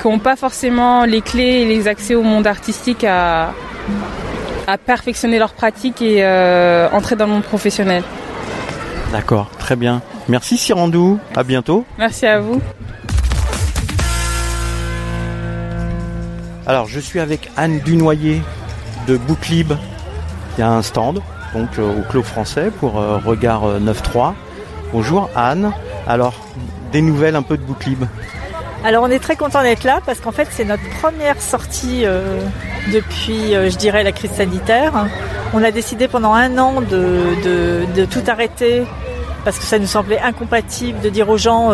qui 0.00 0.08
n'ont 0.08 0.18
pas 0.18 0.36
forcément 0.36 1.04
les 1.04 1.20
clés 1.20 1.62
et 1.62 1.64
les 1.66 1.86
accès 1.86 2.14
au 2.14 2.22
monde 2.22 2.46
artistique 2.46 3.04
à, 3.04 3.52
à 4.66 4.78
perfectionner 4.78 5.38
leur 5.38 5.52
pratique 5.52 6.00
et 6.00 6.24
entrer 6.92 7.16
dans 7.16 7.26
le 7.26 7.32
monde 7.32 7.42
professionnel. 7.42 8.02
D'accord, 9.12 9.48
très 9.58 9.76
bien. 9.76 10.02
Merci 10.28 10.58
Sirandou, 10.58 11.18
à 11.34 11.42
bientôt. 11.42 11.86
Merci 11.98 12.26
à 12.26 12.40
vous. 12.40 12.60
Alors 16.66 16.86
je 16.86 17.00
suis 17.00 17.18
avec 17.18 17.50
Anne 17.56 17.80
Dunoyer 17.80 18.42
de 19.06 19.16
Bouclib 19.16 19.72
il 20.56 20.60
y 20.60 20.62
a 20.62 20.70
un 20.70 20.82
stand 20.82 21.22
donc 21.54 21.78
euh, 21.78 22.00
au 22.00 22.02
Clos 22.02 22.22
Français 22.22 22.70
pour 22.78 23.00
euh, 23.00 23.16
Regard 23.24 23.80
9.3. 23.80 24.28
Euh, 24.28 24.30
Bonjour 24.92 25.30
Anne. 25.34 25.72
Alors, 26.06 26.34
des 26.92 27.00
nouvelles 27.00 27.36
un 27.36 27.42
peu 27.42 27.56
de 27.56 27.62
Bouclib? 27.62 28.04
Alors 28.84 29.02
on 29.02 29.10
est 29.10 29.18
très 29.18 29.36
content 29.36 29.62
d'être 29.62 29.84
là 29.84 30.00
parce 30.04 30.20
qu'en 30.20 30.32
fait 30.32 30.48
c'est 30.50 30.64
notre 30.64 30.86
première 31.00 31.40
sortie 31.40 32.04
depuis, 32.92 33.52
je 33.52 33.76
dirais, 33.76 34.02
la 34.02 34.12
crise 34.12 34.30
sanitaire. 34.32 35.06
On 35.52 35.62
a 35.62 35.70
décidé 35.70 36.08
pendant 36.08 36.32
un 36.34 36.58
an 36.58 36.80
de, 36.80 38.04
tout 38.06 38.22
arrêter 38.26 38.84
parce 39.44 39.58
que 39.58 39.64
ça 39.64 39.78
nous 39.78 39.86
semblait 39.86 40.20
incompatible 40.20 41.00
de 41.00 41.08
dire 41.08 41.28
aux 41.28 41.38
gens 41.38 41.72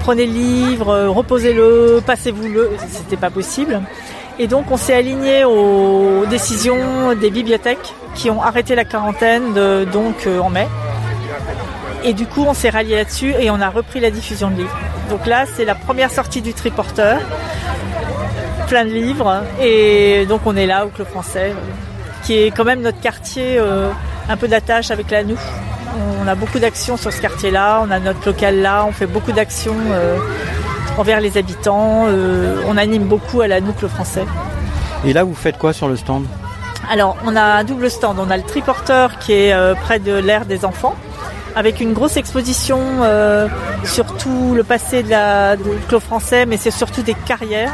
prenez 0.00 0.26
le 0.26 0.32
livre, 0.32 1.08
reposez-le, 1.08 2.00
passez-vous-le. 2.06 2.70
C'était 2.88 3.16
pas 3.16 3.30
possible. 3.30 3.80
Et 4.38 4.46
donc 4.46 4.70
on 4.70 4.76
s'est 4.76 4.94
aligné 4.94 5.44
aux 5.44 6.26
décisions 6.26 7.14
des 7.14 7.30
bibliothèques 7.30 7.94
qui 8.14 8.30
ont 8.30 8.42
arrêté 8.42 8.74
la 8.74 8.84
quarantaine 8.84 9.54
donc 9.92 10.26
euh, 10.26 10.40
en 10.40 10.50
mai. 10.50 10.68
Et 12.04 12.12
du 12.12 12.26
coup 12.26 12.44
on 12.46 12.52
s'est 12.52 12.68
rallié 12.68 12.96
là-dessus 12.96 13.34
et 13.40 13.50
on 13.50 13.60
a 13.60 13.70
repris 13.70 13.98
la 13.98 14.10
diffusion 14.10 14.50
de 14.50 14.58
livres. 14.58 14.78
Donc 15.08 15.26
là 15.26 15.44
c'est 15.56 15.64
la 15.64 15.74
première 15.74 16.10
sortie 16.10 16.42
du 16.42 16.52
triporteur, 16.52 17.18
plein 18.66 18.84
de 18.84 18.90
livres. 18.90 19.42
Et 19.60 20.26
donc 20.26 20.42
on 20.46 20.56
est 20.56 20.66
là 20.66 20.86
au 20.86 20.88
Club 20.88 21.08
Français, 21.08 21.52
qui 22.24 22.34
est 22.34 22.50
quand 22.50 22.64
même 22.64 22.82
notre 22.82 23.00
quartier 23.00 23.58
euh, 23.58 23.90
un 24.28 24.36
peu 24.36 24.48
d'attache 24.48 24.90
avec 24.90 25.10
la 25.10 25.24
nous. 25.24 25.38
On 26.22 26.28
a 26.28 26.34
beaucoup 26.34 26.58
d'actions 26.58 26.96
sur 26.96 27.12
ce 27.12 27.20
quartier-là, 27.20 27.82
on 27.86 27.90
a 27.90 27.98
notre 27.98 28.26
local 28.26 28.60
là, 28.60 28.84
on 28.86 28.92
fait 28.92 29.06
beaucoup 29.06 29.32
d'actions. 29.32 29.76
Euh, 29.90 30.18
envers 30.98 31.20
les 31.20 31.36
habitants. 31.36 32.06
Euh, 32.08 32.62
on 32.66 32.78
anime 32.78 33.04
beaucoup 33.04 33.42
à 33.42 33.48
la 33.48 33.60
Noucle 33.60 33.82
le 33.82 33.88
français. 33.88 34.24
Et 35.04 35.12
là, 35.12 35.24
vous 35.24 35.34
faites 35.34 35.58
quoi 35.58 35.74
sur 35.74 35.88
le 35.88 35.96
stand? 35.96 36.24
Alors, 36.90 37.18
on 37.26 37.36
a 37.36 37.42
un 37.42 37.64
double 37.64 37.90
stand. 37.90 38.16
On 38.18 38.30
a 38.30 38.36
le 38.38 38.42
triporteur 38.42 39.18
qui 39.18 39.34
est 39.34 39.54
près 39.82 39.98
de 39.98 40.14
l'ère 40.14 40.46
des 40.46 40.64
enfants, 40.64 40.94
avec 41.56 41.80
une 41.80 41.94
grosse 41.94 42.18
exposition 42.18 42.78
euh, 43.00 43.48
sur 43.82 44.14
tout 44.18 44.52
le 44.54 44.62
passé 44.62 45.02
de 45.02 45.08
la, 45.08 45.56
du 45.56 45.64
Clos 45.88 46.00
français, 46.00 46.44
mais 46.44 46.58
c'est 46.58 46.70
surtout 46.70 47.00
des 47.00 47.14
carrières. 47.14 47.72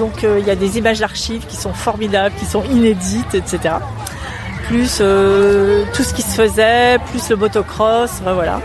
Donc, 0.00 0.24
il 0.24 0.44
y 0.44 0.50
a 0.50 0.56
des 0.56 0.78
images 0.78 0.98
d'archives 0.98 1.46
qui 1.46 1.56
sont 1.56 1.72
formidables, 1.72 2.34
qui 2.36 2.46
sont 2.46 2.64
inédites, 2.64 3.34
etc. 3.34 3.74
Plus 4.66 4.96
tout 4.96 6.02
ce 6.02 6.12
qui 6.14 6.22
se 6.22 6.34
faisait, 6.34 6.98
plus 7.10 7.28
le 7.30 7.36
motocross, 7.36 8.20
voilà. 8.24 8.60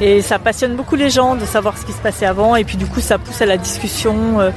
Et 0.00 0.20
ça 0.20 0.40
passionne 0.40 0.74
beaucoup 0.74 0.96
les 0.96 1.10
gens 1.10 1.36
de 1.36 1.44
savoir 1.44 1.78
ce 1.78 1.86
qui 1.86 1.92
se 1.92 2.00
passait 2.00 2.26
avant. 2.26 2.56
Et 2.56 2.64
puis 2.64 2.76
du 2.76 2.86
coup, 2.86 3.00
ça 3.00 3.18
pousse 3.18 3.40
à 3.40 3.46
la 3.46 3.56
discussion 3.56 4.40
euh, 4.40 4.50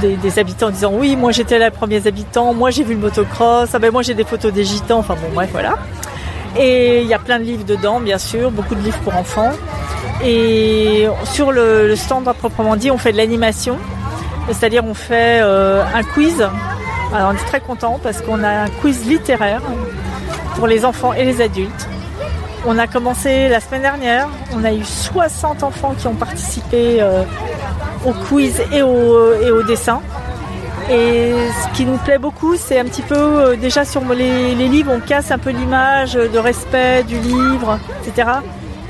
des, 0.00 0.38
habitants 0.38 0.68
en 0.68 0.70
disant 0.70 0.90
oui, 0.94 1.16
moi 1.16 1.32
j'étais 1.32 1.58
les 1.58 1.70
premiers 1.70 2.06
habitants, 2.06 2.54
moi 2.54 2.70
j'ai 2.70 2.82
vu 2.82 2.94
le 2.94 3.00
motocross, 3.00 3.68
ah 3.74 3.78
ben 3.78 3.92
moi 3.92 4.00
j'ai 4.00 4.14
des 4.14 4.24
photos 4.24 4.54
des 4.54 4.64
gitans. 4.64 5.00
Enfin 5.00 5.14
bon, 5.14 5.34
bref, 5.34 5.50
voilà. 5.52 5.76
Et 6.58 7.02
il 7.02 7.06
y 7.06 7.12
a 7.12 7.18
plein 7.18 7.38
de 7.38 7.44
livres 7.44 7.66
dedans, 7.66 8.00
bien 8.00 8.16
sûr, 8.16 8.50
beaucoup 8.50 8.74
de 8.74 8.80
livres 8.80 8.98
pour 9.00 9.14
enfants. 9.16 9.52
Et 10.24 11.06
sur 11.24 11.52
le, 11.52 11.94
stand 11.94 12.26
à 12.26 12.32
proprement 12.32 12.76
dit, 12.76 12.90
on 12.90 12.96
fait 12.96 13.12
de 13.12 13.18
l'animation, 13.18 13.76
c'est-à-dire 14.48 14.84
on 14.84 14.94
fait 14.94 15.40
euh, 15.42 15.82
un 15.94 16.02
quiz. 16.02 16.40
Alors 17.14 17.30
on 17.30 17.34
est 17.34 17.46
très 17.46 17.60
content 17.60 17.98
parce 18.02 18.20
qu'on 18.20 18.42
a 18.42 18.48
un 18.48 18.68
quiz 18.68 19.06
littéraire 19.06 19.62
pour 20.56 20.66
les 20.66 20.84
enfants 20.84 21.12
et 21.12 21.24
les 21.24 21.40
adultes. 21.40 21.88
On 22.66 22.78
a 22.78 22.86
commencé 22.86 23.48
la 23.48 23.60
semaine 23.60 23.82
dernière. 23.82 24.28
On 24.52 24.64
a 24.64 24.72
eu 24.72 24.82
60 24.82 25.62
enfants 25.62 25.94
qui 25.96 26.08
ont 26.08 26.14
participé 26.14 27.00
euh, 27.00 27.22
au 28.04 28.12
quiz 28.12 28.60
et 28.72 28.82
au, 28.82 29.62
dessin. 29.62 30.00
Et 30.90 31.32
ce 31.62 31.76
qui 31.76 31.84
nous 31.84 31.98
plaît 31.98 32.18
beaucoup, 32.18 32.56
c'est 32.56 32.78
un 32.78 32.84
petit 32.84 33.02
peu 33.02 33.14
euh, 33.14 33.56
déjà 33.56 33.84
sur 33.84 34.02
les, 34.14 34.54
livres, 34.54 34.92
on 34.94 35.00
casse 35.00 35.30
un 35.30 35.38
peu 35.38 35.50
l'image 35.50 36.14
de 36.14 36.38
respect 36.38 37.04
du 37.04 37.18
livre, 37.18 37.78
etc. 38.02 38.30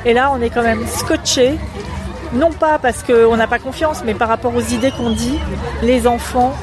Et 0.04 0.12
là, 0.12 0.30
on 0.34 0.40
est 0.40 0.50
quand 0.50 0.62
même 0.62 0.86
scotché. 0.86 1.58
Non 2.36 2.50
pas 2.50 2.78
parce 2.78 3.02
qu'on 3.02 3.36
n'a 3.36 3.46
pas 3.46 3.58
confiance, 3.58 4.02
mais 4.04 4.14
par 4.14 4.28
rapport 4.28 4.54
aux 4.54 4.60
idées 4.60 4.90
qu'on 4.90 5.10
dit, 5.10 5.38
les 5.82 6.06
enfants, 6.06 6.54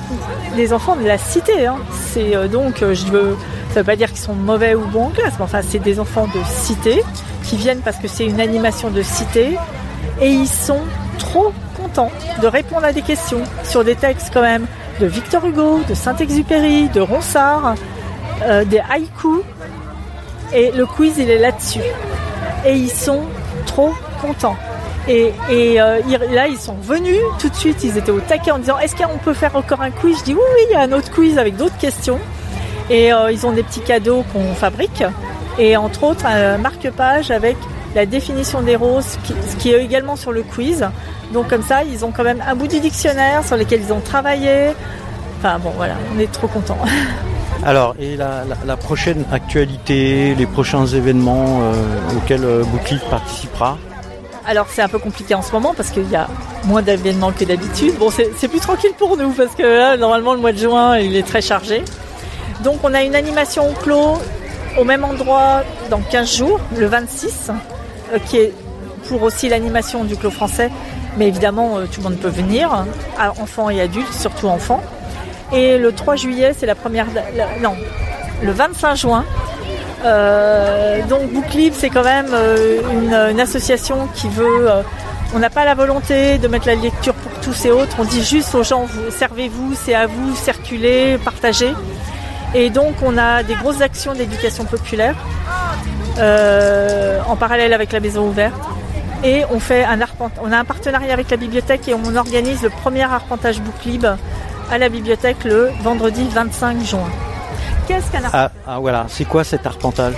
les 0.56 0.74
enfants 0.74 0.96
de 0.96 1.06
la 1.06 1.18
cité. 1.18 1.66
Hein. 1.66 1.78
C'est 1.92 2.36
euh, 2.36 2.48
donc, 2.48 2.80
je 2.80 3.06
veux, 3.08 3.38
ça 3.70 3.80
veut 3.80 3.86
pas 3.86 3.96
dire 3.96 4.10
qu'ils 4.10 4.20
sont 4.20 4.36
mauvais 4.36 4.76
ou 4.76 4.86
bons 4.86 5.06
en 5.06 5.10
classe, 5.10 5.34
mais 5.38 5.46
enfin, 5.46 5.62
c'est 5.68 5.80
des 5.80 6.00
enfants 6.00 6.28
de 6.28 6.40
cité 6.46 7.04
qui 7.44 7.58
viennent 7.58 7.82
parce 7.82 7.98
que 7.98 8.08
c'est 8.08 8.26
une 8.26 8.40
animation 8.40 8.90
de 8.90 9.02
cité 9.02 9.58
et 10.22 10.30
ils 10.30 10.48
sont 10.48 10.82
trop 11.18 11.52
contents 11.76 12.12
de 12.42 12.48
répondre 12.48 12.86
à 12.86 12.94
des 12.94 13.02
questions 13.02 13.42
sur 13.64 13.84
des 13.84 13.96
textes 13.96 14.30
quand 14.34 14.42
même 14.42 14.68
de 15.00 15.08
Victor 15.08 15.46
Hugo, 15.46 15.80
de 15.88 15.94
Saint-Exupéry, 15.94 16.90
de 16.90 17.02
Ronsard, 17.02 17.76
euh, 18.44 18.64
des 18.66 18.80
haïkus. 18.80 19.42
Et 20.54 20.72
le 20.72 20.86
quiz, 20.86 21.16
il 21.18 21.30
est 21.30 21.40
là-dessus. 21.40 21.82
Et 22.66 22.76
ils 22.76 22.92
sont 22.92 23.24
trop 23.66 23.94
contents. 24.22 24.56
Et, 25.08 25.34
euh, 25.52 26.00
là, 26.32 26.48
ils 26.48 26.58
sont 26.58 26.76
venus 26.82 27.20
tout 27.40 27.50
de 27.50 27.56
suite, 27.56 27.84
ils 27.84 27.98
étaient 27.98 28.12
au 28.12 28.22
taquet 28.22 28.52
en 28.52 28.60
disant 28.60 28.80
est-ce 28.80 28.96
qu'on 28.96 29.18
peut 29.18 29.34
faire 29.34 29.56
encore 29.56 29.82
un 29.82 29.92
quiz? 29.92 30.20
Je 30.20 30.24
dis 30.24 30.34
oui, 30.34 30.40
oui, 30.56 30.62
il 30.70 30.74
y 30.74 30.76
a 30.76 30.82
un 30.82 30.92
autre 30.94 31.12
quiz 31.12 31.38
avec 31.38 31.58
d'autres 31.58 31.78
questions. 31.78 32.20
Et 32.90 33.14
euh, 33.14 33.32
ils 33.32 33.46
ont 33.46 33.52
des 33.52 33.64
petits 33.64 33.82
cadeaux 33.82 34.24
qu'on 34.34 34.54
fabrique. 34.54 35.04
Et 35.60 35.78
entre 35.78 36.04
autres, 36.04 36.26
un 36.26 36.58
marque-page 36.58 37.32
avec 37.32 37.58
la 37.96 38.06
définition 38.06 38.62
des 38.62 38.76
roses, 38.76 39.18
qui, 39.24 39.34
qui 39.60 39.72
est 39.72 39.84
également 39.84 40.16
sur 40.16 40.32
le 40.32 40.42
quiz. 40.42 40.86
Donc 41.34 41.50
comme 41.50 41.64
ça, 41.64 41.84
ils 41.84 42.04
ont 42.06 42.12
quand 42.12 42.24
même 42.24 42.44
un 42.48 42.56
bout 42.56 42.68
du 42.68 42.80
dictionnaire 42.80 43.46
sur 43.46 43.58
lequel 43.58 43.82
ils 43.82 43.94
ont 43.94 44.02
travaillé. 44.02 44.72
Enfin 45.40 45.60
bon, 45.60 45.72
voilà, 45.76 45.96
on 46.16 46.20
est 46.20 46.32
trop 46.32 46.48
contents. 46.48 46.78
Alors, 47.66 47.96
et 47.98 48.18
la, 48.18 48.78
prochaine 48.78 49.24
actualité, 49.32 50.36
les 50.36 50.46
prochains 50.46 50.86
événements 50.86 51.62
euh, 51.62 52.18
auxquels 52.18 52.44
euh, 52.44 52.64
participera? 53.10 53.78
Alors 54.46 54.68
c'est 54.70 54.82
un 54.82 54.88
peu 54.88 55.00
compliqué 55.00 55.36
en 55.36 55.42
ce 55.42 55.52
moment 55.52 55.74
parce 55.76 55.90
qu'il 55.90 56.10
y 56.10 56.16
a 56.16 56.28
moins 56.66 56.82
d'événements 56.82 57.32
que 57.32 57.44
d'habitude. 57.46 57.96
Bon 57.98 58.10
c'est 58.12 58.48
plus 58.48 58.60
tranquille 58.60 58.94
pour 58.98 59.18
nous 59.18 59.32
parce 59.32 59.56
que 59.56 59.64
là 59.64 59.98
normalement 59.98 60.34
le 60.34 60.40
mois 60.40 60.52
de 60.52 60.58
juin 60.58 60.98
il 60.98 61.16
est 61.16 61.28
très 61.28 61.42
chargé. 61.42 61.84
Donc 62.64 62.80
on 62.84 62.94
a 62.94 63.04
une 63.04 63.16
animation 63.16 63.70
au 63.70 63.74
clos 63.74 64.18
au 64.78 64.84
même 64.84 65.04
endroit 65.04 65.64
dans 65.90 66.00
15 66.00 66.38
jours, 66.38 66.60
le 66.76 66.88
26, 66.88 67.52
euh, 68.12 68.20
qui 68.26 68.38
est 68.38 68.54
pour 69.08 69.22
aussi 69.24 69.50
l'animation 69.50 70.04
du 70.04 70.16
clos 70.16 70.32
français. 70.32 70.72
Mais 71.18 71.28
évidemment, 71.28 71.78
euh, 71.78 71.86
tout 71.86 72.02
le 72.02 72.10
monde 72.10 72.18
peut 72.18 72.30
venir, 72.30 72.86
enfants 73.40 73.70
et 73.70 73.82
adultes, 73.82 74.14
surtout 74.14 74.48
enfants. 74.48 74.82
Et 75.52 75.78
le 75.78 75.92
3 75.92 76.16
juillet, 76.16 76.56
c'est 76.58 76.66
la 76.66 76.76
première. 76.76 77.06
non, 77.62 77.76
le 78.42 78.52
25 78.52 78.96
juin. 78.96 79.26
Euh, 80.04 81.02
donc 81.08 81.32
Book 81.32 81.46
c'est 81.74 81.90
quand 81.90 82.04
même 82.04 82.36
une, 82.92 83.40
association 83.40 84.08
qui 84.14 84.28
veut 84.28 84.68
On 85.34 85.40
n'a 85.40 85.50
pas 85.50 85.66
la 85.66 85.76
volonté 85.76 86.38
de 86.38 86.48
mettre 86.48 86.68
la 86.68 86.76
lecture 86.76 87.14
pour 87.14 87.32
tous 87.42 87.66
et 87.66 87.72
autres. 87.72 87.96
On 88.00 88.04
dit 88.04 88.24
juste 88.24 88.54
aux 88.56 88.64
gens, 88.64 88.88
servez-vous, 89.12 89.74
c'est 89.76 89.96
à 89.96 90.08
vous, 90.08 90.36
circulez, 90.36 91.18
partagez. 91.24 91.74
Et 92.54 92.70
donc 92.70 92.96
on 93.02 93.18
a 93.18 93.44
des 93.44 93.56
grosses 93.56 93.82
actions 93.82 94.14
d'éducation 94.14 94.66
populaire 94.66 95.16
euh, 96.20 97.20
en 97.28 97.36
parallèle 97.36 97.74
avec 97.74 97.92
la 97.92 98.00
maison 98.00 98.28
ouverte. 98.28 98.54
Et 99.24 99.44
on 99.52 99.60
fait 99.60 99.84
un 99.84 100.00
on 100.42 100.52
a 100.52 100.58
un 100.58 100.66
partenariat 100.66 101.14
avec 101.14 101.32
la 101.32 101.38
bibliothèque 101.38 101.88
et 101.88 101.94
on 101.94 102.16
organise 102.16 102.62
le 102.62 102.70
premier 102.70 103.04
arpentage 103.04 103.62
book 103.62 103.74
à 104.70 104.78
la 104.78 104.90
bibliothèque 104.90 105.44
le 105.46 105.70
vendredi 105.82 106.28
25 106.30 106.84
juin. 106.84 107.10
Qu'est-ce 107.88 108.12
qu'un 108.12 108.24
arpentage 108.24 108.52
ah, 108.66 108.72
ah, 108.76 108.80
voilà, 108.80 109.06
c'est 109.10 109.26
quoi 109.26 109.44
cet 109.44 109.66
arpentage 109.66 110.14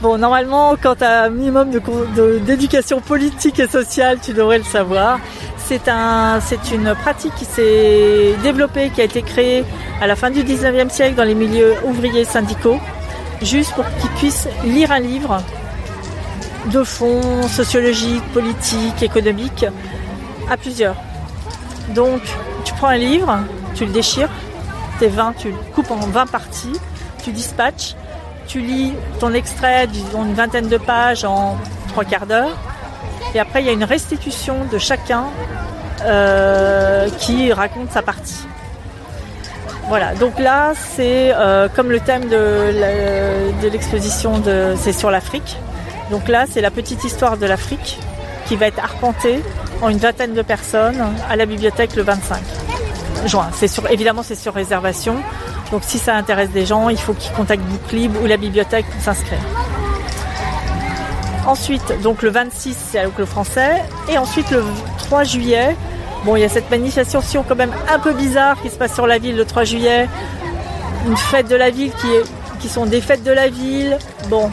Bon, 0.00 0.16
normalement, 0.16 0.76
quand 0.80 0.94
tu 0.94 1.04
as 1.04 1.24
un 1.24 1.30
minimum 1.30 1.70
d'éducation 2.46 3.00
politique 3.00 3.58
et 3.58 3.66
sociale, 3.66 4.18
tu 4.22 4.32
devrais 4.32 4.58
le 4.58 4.64
savoir. 4.64 5.18
C'est 5.56 5.88
un, 5.88 6.38
c'est 6.40 6.70
une 6.70 6.94
pratique 6.94 7.34
qui 7.34 7.44
s'est 7.44 8.34
développée, 8.42 8.90
qui 8.94 9.00
a 9.00 9.04
été 9.04 9.22
créée 9.22 9.64
à 10.00 10.06
la 10.06 10.14
fin 10.14 10.30
du 10.30 10.42
19e 10.44 10.88
siècle 10.88 11.16
dans 11.16 11.24
les 11.24 11.34
milieux 11.34 11.74
ouvriers 11.84 12.24
syndicaux, 12.24 12.78
juste 13.42 13.74
pour 13.74 13.84
qu'ils 13.98 14.10
puissent 14.10 14.48
lire 14.64 14.92
un 14.92 15.00
livre 15.00 15.42
de 16.72 16.84
fond 16.84 17.42
sociologique, 17.48 18.22
politique, 18.32 19.02
économique, 19.02 19.66
à 20.48 20.56
plusieurs. 20.56 20.96
Donc, 21.94 22.20
tu 22.64 22.72
prends 22.74 22.88
un 22.88 22.98
livre, 22.98 23.38
tu 23.74 23.84
le 23.84 23.90
déchires, 23.90 24.30
tes 24.98 25.08
20, 25.08 25.34
tu 25.38 25.52
coupes 25.74 25.90
en 25.90 25.96
20 25.96 26.26
parties, 26.26 26.72
tu 27.22 27.32
dispatches, 27.32 27.94
tu 28.46 28.60
lis 28.60 28.92
ton 29.20 29.32
extrait 29.34 29.86
d'une 29.86 30.34
vingtaine 30.34 30.68
de 30.68 30.78
pages 30.78 31.24
en 31.24 31.56
trois 31.88 32.04
quarts 32.04 32.26
d'heure, 32.26 32.56
et 33.34 33.40
après 33.40 33.62
il 33.62 33.66
y 33.66 33.68
a 33.68 33.72
une 33.72 33.84
restitution 33.84 34.56
de 34.70 34.78
chacun 34.78 35.24
euh, 36.04 37.08
qui 37.18 37.52
raconte 37.52 37.90
sa 37.90 38.02
partie. 38.02 38.46
Voilà, 39.88 40.14
donc 40.14 40.38
là 40.38 40.72
c'est 40.74 41.32
euh, 41.34 41.68
comme 41.74 41.90
le 41.90 42.00
thème 42.00 42.28
de 42.28 43.68
l'exposition 43.68 44.38
de, 44.38 44.74
c'est 44.76 44.92
sur 44.92 45.10
l'Afrique. 45.10 45.56
Donc 46.10 46.28
là 46.28 46.44
c'est 46.50 46.60
la 46.60 46.70
petite 46.70 47.04
histoire 47.04 47.36
de 47.36 47.46
l'Afrique 47.46 47.98
qui 48.46 48.56
va 48.56 48.66
être 48.66 48.82
arpentée 48.82 49.42
en 49.82 49.88
une 49.88 49.98
vingtaine 49.98 50.34
de 50.34 50.42
personnes 50.42 51.02
à 51.28 51.36
la 51.36 51.46
bibliothèque 51.46 51.96
le 51.96 52.02
25 52.02 52.67
juin. 53.26 53.48
Évidemment 53.90 54.22
c'est 54.22 54.34
sur 54.34 54.54
réservation. 54.54 55.16
Donc 55.70 55.82
si 55.84 55.98
ça 55.98 56.14
intéresse 56.14 56.50
des 56.50 56.66
gens, 56.66 56.88
il 56.88 56.98
faut 56.98 57.14
qu'ils 57.14 57.32
contactent 57.32 57.64
Booklib 57.64 58.16
ou 58.22 58.26
la 58.26 58.36
bibliothèque 58.36 58.86
pour 58.86 59.02
s'inscrire. 59.02 59.40
Ensuite, 61.48 62.02
donc 62.02 62.20
le 62.22 62.28
26, 62.28 62.76
c'est 62.90 62.98
à 62.98 63.04
le 63.04 63.24
français. 63.24 63.82
Et 64.10 64.18
ensuite, 64.18 64.50
le 64.50 64.62
3 64.98 65.24
juillet, 65.24 65.74
bon, 66.26 66.36
il 66.36 66.40
y 66.40 66.44
a 66.44 66.48
cette 66.50 66.70
manifestation 66.70 67.42
quand 67.42 67.56
même 67.56 67.72
un 67.90 67.98
peu 67.98 68.12
bizarre 68.12 68.60
qui 68.60 68.68
se 68.68 68.76
passe 68.76 68.92
sur 68.92 69.06
la 69.06 69.16
ville 69.16 69.34
le 69.34 69.46
3 69.46 69.64
juillet. 69.64 70.08
Une 71.06 71.16
fête 71.16 71.48
de 71.48 71.56
la 71.56 71.70
ville 71.70 71.90
qui, 71.92 72.06
est, 72.08 72.22
qui 72.60 72.68
sont 72.68 72.84
des 72.84 73.00
fêtes 73.00 73.24
de 73.24 73.32
la 73.32 73.48
ville. 73.48 73.96
Bon, 74.28 74.50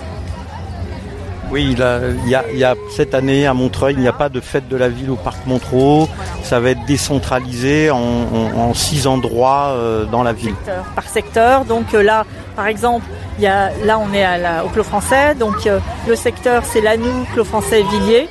oui, 1.52 1.76
il, 1.78 2.30
y 2.30 2.64
a, 2.64 2.76
cette 2.90 3.14
année 3.14 3.46
à 3.46 3.54
Montreuil, 3.54 3.94
il 3.96 4.02
n'y 4.02 4.08
a 4.08 4.14
pas 4.14 4.30
de 4.30 4.40
fête 4.40 4.68
de 4.68 4.76
la 4.76 4.90
ville 4.90 5.12
au 5.12 5.16
parc 5.16 5.46
Montreux. 5.46 6.08
Ça 6.44 6.60
va 6.60 6.72
être 6.72 6.86
décentralisé 6.86 7.92
en, 7.92 8.74
six 8.74 9.08
endroits 9.08 9.70
euh, 9.70 10.06
dans 10.06 10.24
la 10.24 10.34
ville. 10.34 10.56
par 10.96 11.08
secteur. 11.08 11.66
Donc 11.66 11.94
euh, 11.94 12.02
là, 12.02 12.26
par 12.56 12.68
exemple, 12.68 13.06
y 13.40 13.48
a, 13.48 13.72
là 13.86 14.00
on 14.00 14.14
est 14.14 14.26
au 14.66 14.70
Clos 14.70 14.84
Français. 14.84 15.36
Donc 15.36 15.68
euh, 15.68 15.80
le 16.08 16.16
secteur 16.16 16.64
c'est 16.66 16.82
Lanou, 16.82 17.26
Clos 17.34 17.46
Français, 17.46 17.84
Villiers. 17.84 18.28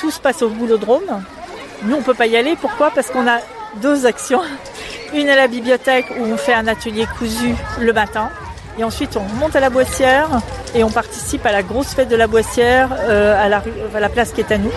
Tout 0.00 0.10
se 0.10 0.20
passe 0.20 0.42
au 0.42 0.48
Boulodrome. 0.48 1.22
Nous 1.84 1.96
on 1.96 2.02
peut 2.02 2.14
pas 2.14 2.26
y 2.26 2.36
aller. 2.36 2.56
Pourquoi? 2.60 2.90
Parce 2.94 3.10
qu'on 3.10 3.26
a 3.26 3.38
deux 3.82 4.06
actions. 4.06 4.42
Une 5.14 5.28
à 5.28 5.36
la 5.36 5.48
bibliothèque 5.48 6.06
où 6.18 6.24
on 6.24 6.36
fait 6.36 6.54
un 6.54 6.66
atelier 6.66 7.06
cousu 7.18 7.54
le 7.80 7.92
matin 7.92 8.30
et 8.78 8.84
ensuite, 8.84 9.16
on 9.16 9.34
monte 9.40 9.56
à 9.56 9.60
la 9.60 9.70
Boissière 9.70 10.28
et 10.74 10.84
on 10.84 10.90
participe 10.90 11.44
à 11.44 11.50
la 11.50 11.62
grosse 11.62 11.94
fête 11.94 12.08
de 12.08 12.14
la 12.14 12.28
Boissière 12.28 12.90
euh, 13.00 13.44
à, 13.44 13.48
la 13.48 13.62
à 13.94 14.00
la 14.00 14.08
place 14.08 14.32
qui 14.32 14.40
est 14.40 14.52
à 14.52 14.58
nous, 14.58 14.70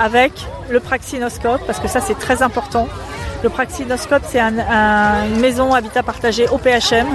avec 0.00 0.32
le 0.70 0.78
praxinoscope, 0.78 1.60
parce 1.66 1.80
que 1.80 1.88
ça 1.88 2.00
c'est 2.00 2.18
très 2.18 2.42
important. 2.42 2.86
Le 3.42 3.50
praxinoscope, 3.50 4.22
c'est 4.28 4.40
une 4.40 5.40
maison 5.40 5.74
habitat 5.74 6.04
partagé 6.04 6.46
au 6.48 6.58
PHM, 6.58 7.06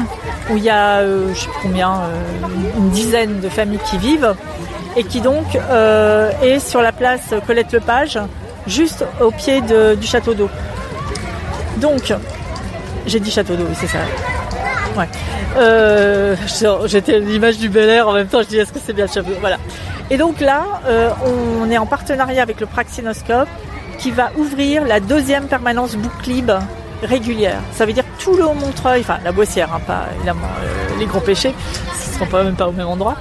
où 0.50 0.58
il 0.58 0.64
y 0.64 0.70
a, 0.70 0.98
euh, 0.98 1.34
je 1.34 1.40
sais 1.40 1.50
combien, 1.62 1.92
euh, 1.92 2.78
une 2.78 2.90
dizaine 2.90 3.40
de 3.40 3.50
familles 3.50 3.80
qui 3.86 3.98
vivent, 3.98 4.36
et 4.98 5.06
qui 5.06 5.22
donc 5.22 5.58
est 6.44 6.60
sur 6.60 6.82
la 6.82 6.92
place 6.92 7.34
Colette-Lepage, 7.48 8.20
juste 8.68 9.06
au 9.22 9.32
pied 9.32 9.62
du 9.62 10.06
château 10.06 10.34
d'eau. 10.34 10.50
Donc, 11.78 12.14
j'ai 13.08 13.22
dit 13.22 13.32
château 13.32 13.56
d'eau, 13.56 13.64
oui, 13.70 13.76
c'est 13.80 13.88
ça. 13.88 14.00
Ouais. 14.98 15.08
Euh, 15.58 16.36
J'étais 16.86 17.20
l'image 17.20 17.58
du 17.58 17.70
Bel 17.70 17.90
Air 17.90 18.08
en 18.08 18.14
même 18.14 18.28
temps, 18.28 18.42
je 18.42 18.48
dis 18.48 18.58
est-ce 18.58 18.72
que 18.74 18.80
c'est 18.84 18.94
bien 18.94 19.06
le 19.06 19.12
château 19.12 19.32
Voilà. 19.40 19.58
Et 20.10 20.18
donc 20.18 20.40
là, 20.42 20.64
euh, 20.88 21.10
on 21.62 21.70
est 21.72 21.78
en 21.78 21.86
partenariat 21.86 22.42
avec 22.42 22.60
le 22.60 22.66
Praxinoscope 22.66 23.48
qui 23.98 24.12
va 24.12 24.32
ouvrir 24.38 24.84
la 24.86 25.00
deuxième 25.00 25.46
permanence 25.46 25.96
Booklib 25.96 26.52
régulière. 27.04 27.60
Ça 27.74 27.86
veut 27.86 27.94
dire 27.94 28.04
tout 28.20 28.36
le 28.36 28.44
Haut-Montreuil, 28.46 29.02
enfin 29.02 29.18
la 29.24 29.32
Boissière, 29.32 29.70
hein, 29.74 29.82
pas 29.86 30.06
évidemment 30.18 30.48
euh, 30.64 31.00
les 31.00 31.06
gros 31.06 31.20
péchés, 31.20 31.54
ce 31.94 32.10
ne 32.10 32.14
seront 32.16 32.26
pas 32.28 32.44
même 32.44 32.56
pas 32.56 32.68
au 32.68 32.72
même 32.72 32.88
endroit, 32.88 33.16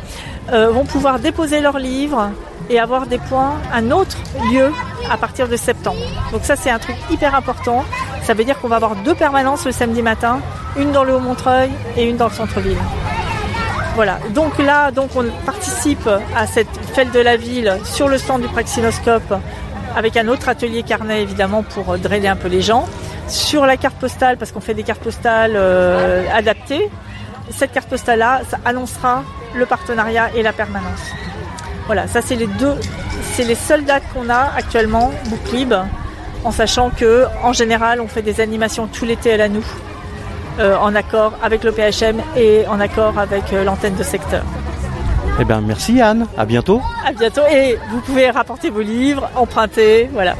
vont 0.50 0.84
pouvoir 0.84 1.20
déposer 1.20 1.60
leurs 1.60 1.78
livres 1.78 2.30
et 2.68 2.80
avoir 2.80 3.06
des 3.06 3.18
points, 3.18 3.54
un 3.72 3.90
autre 3.92 4.16
lieu 4.52 4.72
à 5.08 5.16
partir 5.16 5.48
de 5.48 5.56
septembre. 5.56 6.00
Donc 6.32 6.40
ça 6.44 6.56
c'est 6.56 6.70
un 6.70 6.78
truc 6.80 6.96
hyper 7.10 7.34
important. 7.36 7.84
Ça 8.22 8.34
veut 8.34 8.44
dire 8.44 8.58
qu'on 8.60 8.68
va 8.68 8.76
avoir 8.76 8.96
deux 8.96 9.14
permanences 9.14 9.64
le 9.64 9.72
samedi 9.72 10.02
matin, 10.02 10.40
une 10.76 10.92
dans 10.92 11.04
le 11.04 11.14
Haut-Montreuil 11.14 11.70
et 11.96 12.08
une 12.08 12.16
dans 12.16 12.28
le 12.28 12.34
centre-ville. 12.34 12.78
Voilà, 13.96 14.18
donc 14.30 14.58
là, 14.58 14.90
donc 14.90 15.10
on 15.16 15.24
participe 15.44 16.08
à 16.36 16.46
cette 16.46 16.68
fête 16.94 17.12
de 17.12 17.20
la 17.20 17.36
ville 17.36 17.76
sur 17.84 18.08
le 18.08 18.18
stand 18.18 18.42
du 18.42 18.48
Praxinoscope 18.48 19.34
avec 19.96 20.16
un 20.16 20.28
autre 20.28 20.48
atelier 20.48 20.82
carnet 20.82 21.22
évidemment 21.22 21.62
pour 21.62 21.98
drainer 21.98 22.28
un 22.28 22.36
peu 22.36 22.48
les 22.48 22.62
gens. 22.62 22.86
Sur 23.28 23.66
la 23.66 23.76
carte 23.76 23.96
postale, 23.96 24.36
parce 24.36 24.52
qu'on 24.52 24.60
fait 24.60 24.74
des 24.74 24.82
cartes 24.82 25.02
postales 25.02 25.52
euh, 25.54 26.24
adaptées, 26.32 26.90
cette 27.50 27.72
carte 27.72 27.88
postale-là, 27.88 28.42
ça 28.48 28.58
annoncera 28.64 29.24
le 29.54 29.66
partenariat 29.66 30.30
et 30.34 30.42
la 30.42 30.52
permanence. 30.52 31.00
Voilà, 31.86 32.06
ça 32.06 32.22
c'est 32.22 32.36
les 32.36 32.46
deux, 32.46 32.74
c'est 33.32 33.44
les 33.44 33.54
seules 33.54 33.84
dates 33.84 34.04
qu'on 34.14 34.30
a 34.30 34.52
actuellement, 34.56 35.10
Booklib, 35.26 35.74
en 36.44 36.50
sachant 36.50 36.90
que 36.90 37.26
en 37.42 37.52
général 37.52 38.00
on 38.00 38.08
fait 38.08 38.22
des 38.22 38.40
animations 38.40 38.86
tout 38.86 39.04
l'été 39.04 39.32
à 39.32 39.36
la 39.36 39.48
nous, 39.48 39.64
euh, 40.58 40.76
en 40.76 40.94
accord 40.94 41.34
avec 41.42 41.64
le 41.64 41.72
PHM 41.72 42.20
et 42.36 42.66
en 42.68 42.80
accord 42.80 43.18
avec 43.18 43.52
euh, 43.52 43.64
l'antenne 43.64 43.96
de 43.96 44.02
secteur. 44.02 44.44
Eh 45.38 45.44
bien 45.44 45.60
merci 45.60 46.00
Anne, 46.00 46.26
à 46.36 46.44
bientôt. 46.44 46.82
À 47.06 47.12
bientôt 47.12 47.42
et 47.50 47.78
vous 47.90 48.00
pouvez 48.00 48.30
rapporter 48.30 48.70
vos 48.70 48.82
livres, 48.82 49.30
emprunter, 49.36 50.08
voilà. 50.12 50.36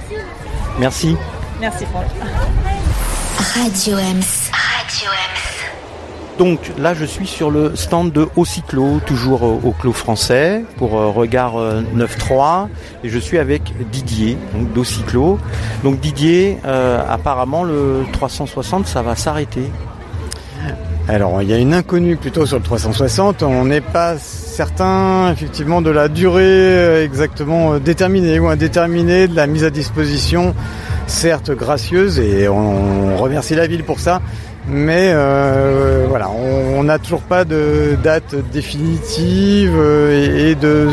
Merci. 0.79 1.17
Merci 1.61 1.85
Franck. 1.87 2.07
Radio 3.55 3.99
Ems. 3.99 4.51
Radio 4.53 5.11
donc 6.41 6.73
là, 6.79 6.95
je 6.95 7.05
suis 7.05 7.27
sur 7.27 7.51
le 7.51 7.77
stand 7.77 8.13
de 8.13 8.27
Ocyclo, 8.35 8.99
toujours 9.05 9.43
au 9.43 9.73
Clos 9.73 9.93
français, 9.93 10.65
pour 10.79 10.99
euh, 10.99 11.11
Regard 11.11 11.53
9.3. 11.95 12.69
Et 13.05 13.11
je 13.11 13.19
suis 13.19 13.37
avec 13.37 13.75
Didier, 13.93 14.39
donc 14.55 14.73
d'Ocyclo. 14.73 15.39
Donc 15.85 16.01
Didier, 16.01 16.57
euh, 16.65 17.03
apparemment, 17.07 17.63
le 17.63 18.05
360, 18.15 18.87
ça 18.87 19.03
va 19.03 19.17
s'arrêter. 19.17 19.65
Alors, 21.09 21.43
il 21.43 21.51
y 21.51 21.53
a 21.53 21.59
une 21.59 21.75
inconnue 21.75 22.17
plutôt 22.17 22.47
sur 22.47 22.57
le 22.57 22.63
360. 22.63 23.43
On 23.43 23.67
n'est 23.67 23.83
pas 23.83 24.17
certain, 24.17 25.31
effectivement, 25.31 25.83
de 25.83 25.91
la 25.91 26.09
durée 26.09 26.43
euh, 26.43 27.05
exactement 27.05 27.79
déterminée 27.79 28.41
ou 28.41 28.49
indéterminée 28.49 29.29
de 29.29 29.37
la 29.37 29.47
mise 29.47 29.65
à 29.65 29.71
disposition, 29.71 30.55
certes 31.07 31.51
gracieuse, 31.51 32.19
et 32.19 32.49
on 32.49 33.19
remercie 33.19 33.55
la 33.55 33.67
ville 33.67 33.85
pour 33.85 34.01
ça, 34.01 34.23
mais 34.67 35.11
euh, 35.13 36.07
voilà, 36.09 36.31
on 36.31 36.85
n'a 36.85 36.99
toujours 36.99 37.23
pas 37.23 37.45
de 37.45 37.97
date 38.03 38.35
définitive 38.53 39.73
euh, 39.75 40.51
et, 40.51 40.55
de 40.55 40.89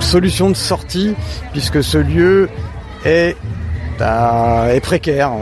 solution 0.00 0.50
de 0.50 0.56
sortie 0.56 1.14
puisque 1.52 1.82
ce 1.82 1.98
lieu 1.98 2.48
est, 3.04 3.36
est 4.00 4.80
précaire. 4.80 5.32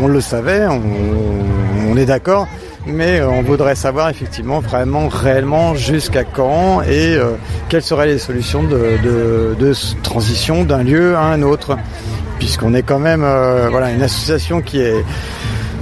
On, 0.00 0.06
le 0.06 0.20
savait, 0.20 0.66
on, 0.68 1.96
est 1.96 2.06
d'accord, 2.06 2.46
mais 2.86 3.20
on 3.22 3.42
voudrait 3.42 3.74
savoir 3.74 4.08
effectivement 4.08 4.60
vraiment 4.60 5.08
réellement 5.08 5.74
jusqu'à 5.74 6.24
quand 6.24 6.82
et 6.82 7.16
euh, 7.16 7.32
quelles 7.68 7.82
seraient 7.82 8.06
les 8.06 8.18
solutions 8.18 8.62
de, 8.62 8.98
de 9.58 9.72
transition 10.02 10.64
d'un 10.64 10.84
lieu 10.84 11.16
à 11.16 11.22
un 11.22 11.42
autre 11.42 11.76
puisqu'on 12.38 12.74
est 12.74 12.82
quand 12.82 12.98
même 12.98 13.26
voilà 13.70 13.90
une 13.90 14.02
association 14.02 14.60
qui 14.60 14.80
est 14.80 15.02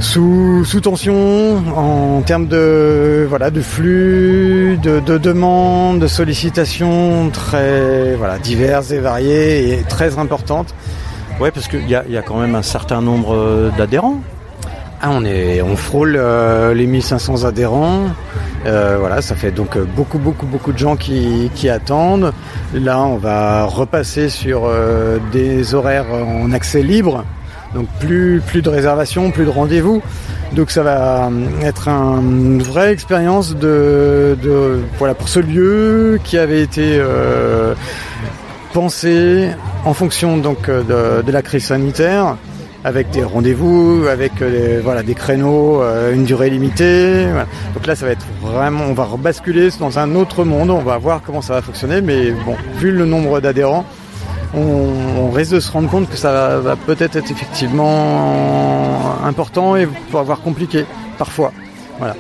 sous, 0.01 0.65
sous 0.65 0.81
tension 0.81 1.63
en 1.77 2.23
termes 2.23 2.47
de 2.47 3.27
voilà 3.29 3.51
de 3.51 3.61
flux, 3.61 4.79
de, 4.83 5.01
de 5.01 5.19
demandes, 5.19 6.01
de 6.01 6.07
sollicitations 6.07 7.31
très 7.31 8.15
voilà 8.17 8.39
diverses 8.39 8.91
et 8.91 8.99
variées 8.99 9.73
et 9.73 9.83
très 9.83 10.19
importantes. 10.19 10.75
Ouais, 11.41 11.51
parce 11.51 11.67
qu'il 11.67 11.89
y 11.89 11.95
a, 11.95 12.05
y 12.09 12.17
a 12.17 12.23
quand 12.23 12.39
même 12.39 12.55
un 12.55 12.63
certain 12.63 13.01
nombre 13.01 13.35
euh, 13.35 13.71
d'adhérents. 13.77 14.21
Ah, 15.03 15.11
on 15.13 15.25
est 15.25 15.61
on 15.61 15.77
frôle 15.77 16.15
euh, 16.17 16.73
les 16.73 16.87
1500 16.87 17.45
adhérents. 17.45 18.05
Euh, 18.67 18.97
voilà, 18.99 19.21
ça 19.21 19.35
fait 19.35 19.51
donc 19.51 19.77
beaucoup 19.79 20.19
beaucoup 20.19 20.47
beaucoup 20.47 20.73
de 20.73 20.79
gens 20.79 20.97
qui, 20.97 21.51
qui 21.55 21.69
attendent. 21.69 22.33
Là, 22.73 23.01
on 23.03 23.17
va 23.17 23.65
repasser 23.65 24.31
sur 24.31 24.63
euh, 24.65 25.19
des 25.33 25.75
horaires 25.75 26.07
en 26.11 26.51
accès 26.53 26.83
libre. 26.83 27.25
Donc 27.75 27.87
plus 28.01 28.41
plus 28.47 28.63
de 28.63 28.69
réservations, 28.69 29.31
plus 29.31 29.45
de 29.45 29.51
rendez-vous. 29.51 30.03
Donc 30.53 30.71
ça 30.71 30.83
va 30.83 31.31
être 31.63 31.89
un- 31.89 32.21
une 32.21 32.63
vraie 32.63 32.93
expérience 32.93 33.57
de, 33.57 34.37
voilà 34.99 35.15
pour 35.15 35.29
ce 35.29 35.41
lieu 35.41 36.21
qui 36.23 36.39
avait 36.39 36.63
été 36.63 36.97
euh, 36.99 37.75
pensé 38.73 39.49
en 39.85 39.95
fonction 39.95 40.37
donc 40.37 40.69
euh, 40.69 41.23
de, 41.23 41.33
la 41.33 41.43
crise 41.43 41.65
sanitaire 41.65 42.37
avec 42.85 43.11
des 43.11 43.23
rendez-vous, 43.25 44.05
avec 44.11 44.43
euh, 44.43 45.03
des, 45.03 45.15
créneaux, 45.15 45.83
euh, 45.83 46.13
une 46.15 46.25
durée 46.25 46.51
limitée. 46.51 47.25
Donc 47.75 47.87
là, 47.87 47.97
ça 47.97 48.05
va 48.05 48.13
être 48.13 48.27
vraiment, 48.43 48.85
on 48.85 48.93
va 48.93 49.05
rebasculer 49.05 49.71
dans 49.81 49.99
un 49.99 50.15
autre 50.15 50.45
monde. 50.45 50.69
On 50.71 50.81
va 50.83 50.99
voir 50.99 51.23
comment 51.25 51.41
ça 51.41 51.55
va 51.55 51.63
fonctionner, 51.63 52.03
mais 52.03 52.31
bon, 52.45 52.57
vu 52.77 52.91
le 52.93 53.07
nombre 53.07 53.41
d'adhérents, 53.41 53.87
on, 54.57 55.27
on 55.27 55.31
risque 55.31 55.53
de 55.53 55.61
se 55.61 55.71
rendre 55.71 55.89
compte 55.91 56.09
que 56.09 56.17
ça 56.17 56.59
va, 56.59 56.77
peut-être 56.77 57.17
être 57.17 57.31
effectivement 57.31 59.17
important 59.25 59.77
et 59.77 59.89
avoir 60.13 60.41
compliqué 60.41 60.85
parfois. 61.19 61.53
Voilà. 61.99 62.15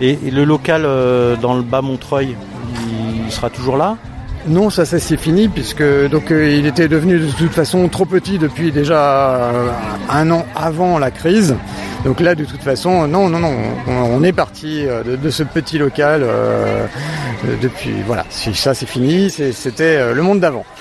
Et, 0.00 0.18
et 0.26 0.30
le 0.30 0.44
local 0.44 0.82
euh, 0.84 1.36
dans 1.36 1.54
le 1.54 1.62
bas 1.62 1.82
Montreuil, 1.82 2.36
il 3.26 3.32
sera 3.32 3.50
toujours 3.50 3.76
là? 3.76 3.96
Non, 4.48 4.70
ça, 4.70 4.84
ça 4.84 5.00
c'est 5.00 5.16
fini 5.16 5.48
puisque 5.48 5.82
donc 6.08 6.30
euh, 6.30 6.56
il 6.56 6.66
était 6.66 6.86
devenu 6.86 7.18
de 7.18 7.30
toute 7.32 7.52
façon 7.52 7.88
trop 7.88 8.04
petit 8.04 8.38
depuis 8.38 8.70
déjà 8.70 9.00
euh, 9.00 9.70
un 10.08 10.30
an 10.30 10.46
avant 10.54 10.98
la 10.98 11.10
crise. 11.10 11.56
Donc 12.04 12.20
là, 12.20 12.36
de 12.36 12.44
toute 12.44 12.62
façon, 12.62 13.08
non, 13.08 13.28
non, 13.28 13.40
non, 13.40 13.52
on, 13.88 13.92
on 13.92 14.22
est 14.22 14.32
parti 14.32 14.84
de, 14.84 15.16
de 15.16 15.30
ce 15.30 15.42
petit 15.42 15.78
local 15.78 16.20
euh, 16.22 16.86
depuis. 17.60 17.94
Voilà, 18.06 18.24
si 18.30 18.54
ça 18.54 18.74
c'est 18.74 18.86
fini. 18.86 19.30
C'était 19.30 19.96
euh, 19.96 20.14
le 20.14 20.22
monde 20.22 20.40
d'avant. 20.40 20.64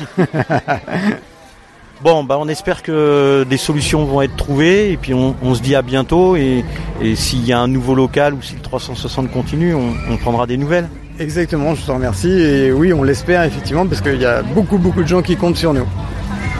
Bon, 2.04 2.26
bah 2.26 2.38
on 2.40 2.48
espère 2.50 2.84
que 2.84 3.46
des 3.50 3.56
solutions 3.56 4.04
vont 4.04 4.22
être 4.22 4.36
trouvées 4.36 4.92
et 4.92 4.98
puis 4.98 5.14
on, 5.14 5.34
on 5.42 5.56
se 5.56 5.62
dit 5.62 5.76
à 5.76 5.82
bientôt 5.82 6.36
et, 6.36 6.66
et 7.02 7.16
s'il 7.16 7.46
y 7.46 7.54
a 7.54 7.60
un 7.60 7.70
nouveau 7.70 7.96
local 7.96 8.34
ou 8.34 8.42
si 8.42 8.54
le 8.54 8.60
360 8.60 9.32
continue, 9.32 9.74
on, 9.74 9.94
on 10.10 10.18
prendra 10.18 10.46
des 10.46 10.58
nouvelles. 10.58 10.90
Exactement, 11.20 11.74
je 11.74 11.86
te 11.86 11.92
remercie 11.92 12.30
et 12.30 12.72
oui, 12.74 12.92
on 12.92 13.02
l'espère 13.02 13.44
effectivement 13.44 13.88
parce 13.88 14.02
qu'il 14.02 14.20
y 14.20 14.26
a 14.26 14.44
beaucoup, 14.44 14.78
beaucoup 14.78 15.02
de 15.02 15.08
gens 15.08 15.22
qui 15.22 15.38
comptent 15.38 15.56
sur 15.56 15.74
nous. 15.74 15.88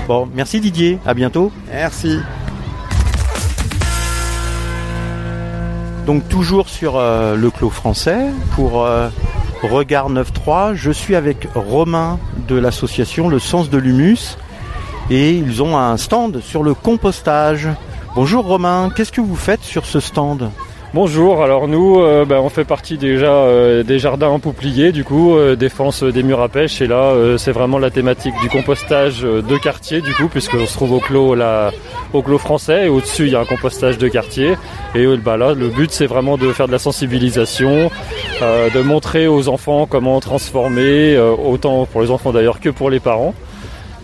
Bon, 0.08 0.28
merci 0.34 0.62
Didier, 0.62 1.00
à 1.06 1.14
bientôt. 1.14 1.52
Merci. 1.70 2.20
Donc 6.06 6.28
toujours 6.30 6.70
sur 6.70 6.98
euh, 6.98 7.36
le 7.36 7.50
clos 7.50 7.72
français 7.72 8.28
pour 8.56 8.86
euh, 8.86 9.10
Regard 9.64 10.12
9.3, 10.12 10.74
je 10.76 10.92
suis 10.92 11.16
avec 11.16 11.48
Romain 11.56 12.20
de 12.48 12.56
l'association 12.56 13.30
Le 13.30 13.40
Sens 13.40 13.70
de 13.70 13.78
l'Humus 13.78 14.38
et 15.10 15.32
ils 15.32 15.64
ont 15.64 15.78
un 15.78 15.98
stand 15.98 16.42
sur 16.42 16.62
le 16.62 16.74
compostage. 16.74 17.70
Bonjour 18.16 18.46
Romain, 18.46 18.90
qu'est-ce 18.96 19.12
que 19.12 19.22
vous 19.22 19.36
faites 19.36 19.64
sur 19.64 19.86
ce 19.86 20.00
stand? 20.00 20.52
Bonjour, 20.96 21.44
alors 21.44 21.68
nous, 21.68 22.00
euh, 22.00 22.24
ben, 22.24 22.38
on 22.38 22.48
fait 22.48 22.64
partie 22.64 22.98
déjà 22.98 23.26
euh, 23.26 23.84
des 23.84 24.00
jardins 24.00 24.30
en 24.30 24.40
du 24.40 25.04
coup, 25.04 25.36
euh, 25.36 25.58
défense 25.58 26.04
des 26.04 26.24
murs 26.24 26.40
à 26.40 26.48
pêche, 26.48 26.80
et 26.80 26.88
là, 26.88 27.14
c'est 27.38 27.52
vraiment 27.52 27.80
la 27.80 27.90
thématique 27.92 28.34
du 28.42 28.48
compostage 28.48 29.24
de 29.24 29.58
quartier, 29.58 30.00
du 30.00 30.14
coup, 30.14 30.30
puisqu'on 30.30 30.66
se 30.66 30.74
trouve 30.74 30.94
au 30.94 31.02
clos, 31.02 31.36
au 32.14 32.22
clos 32.22 32.38
français, 32.38 32.86
et 32.86 32.88
au-dessus, 32.88 33.26
il 33.26 33.34
y 33.34 33.36
a 33.36 33.42
un 33.42 33.46
compostage 33.46 33.98
de 33.98 34.08
quartier, 34.08 34.54
et 34.96 35.06
bah, 35.18 35.36
là, 35.36 35.54
le 35.54 35.68
but, 35.68 35.92
c'est 35.92 36.06
vraiment 36.06 36.38
de 36.38 36.54
faire 36.54 36.68
de 36.68 36.72
la 36.72 36.80
sensibilisation, 36.80 37.92
de 38.40 38.82
montrer 38.82 39.28
aux 39.28 39.50
enfants 39.50 39.88
comment 39.88 40.22
transformer, 40.22 41.18
autant 41.18 41.86
pour 41.86 42.04
les 42.04 42.10
enfants 42.10 42.32
d'ailleurs 42.32 42.62
que 42.62 42.70
pour 42.70 42.90
les 42.90 43.02
parents. 43.02 43.34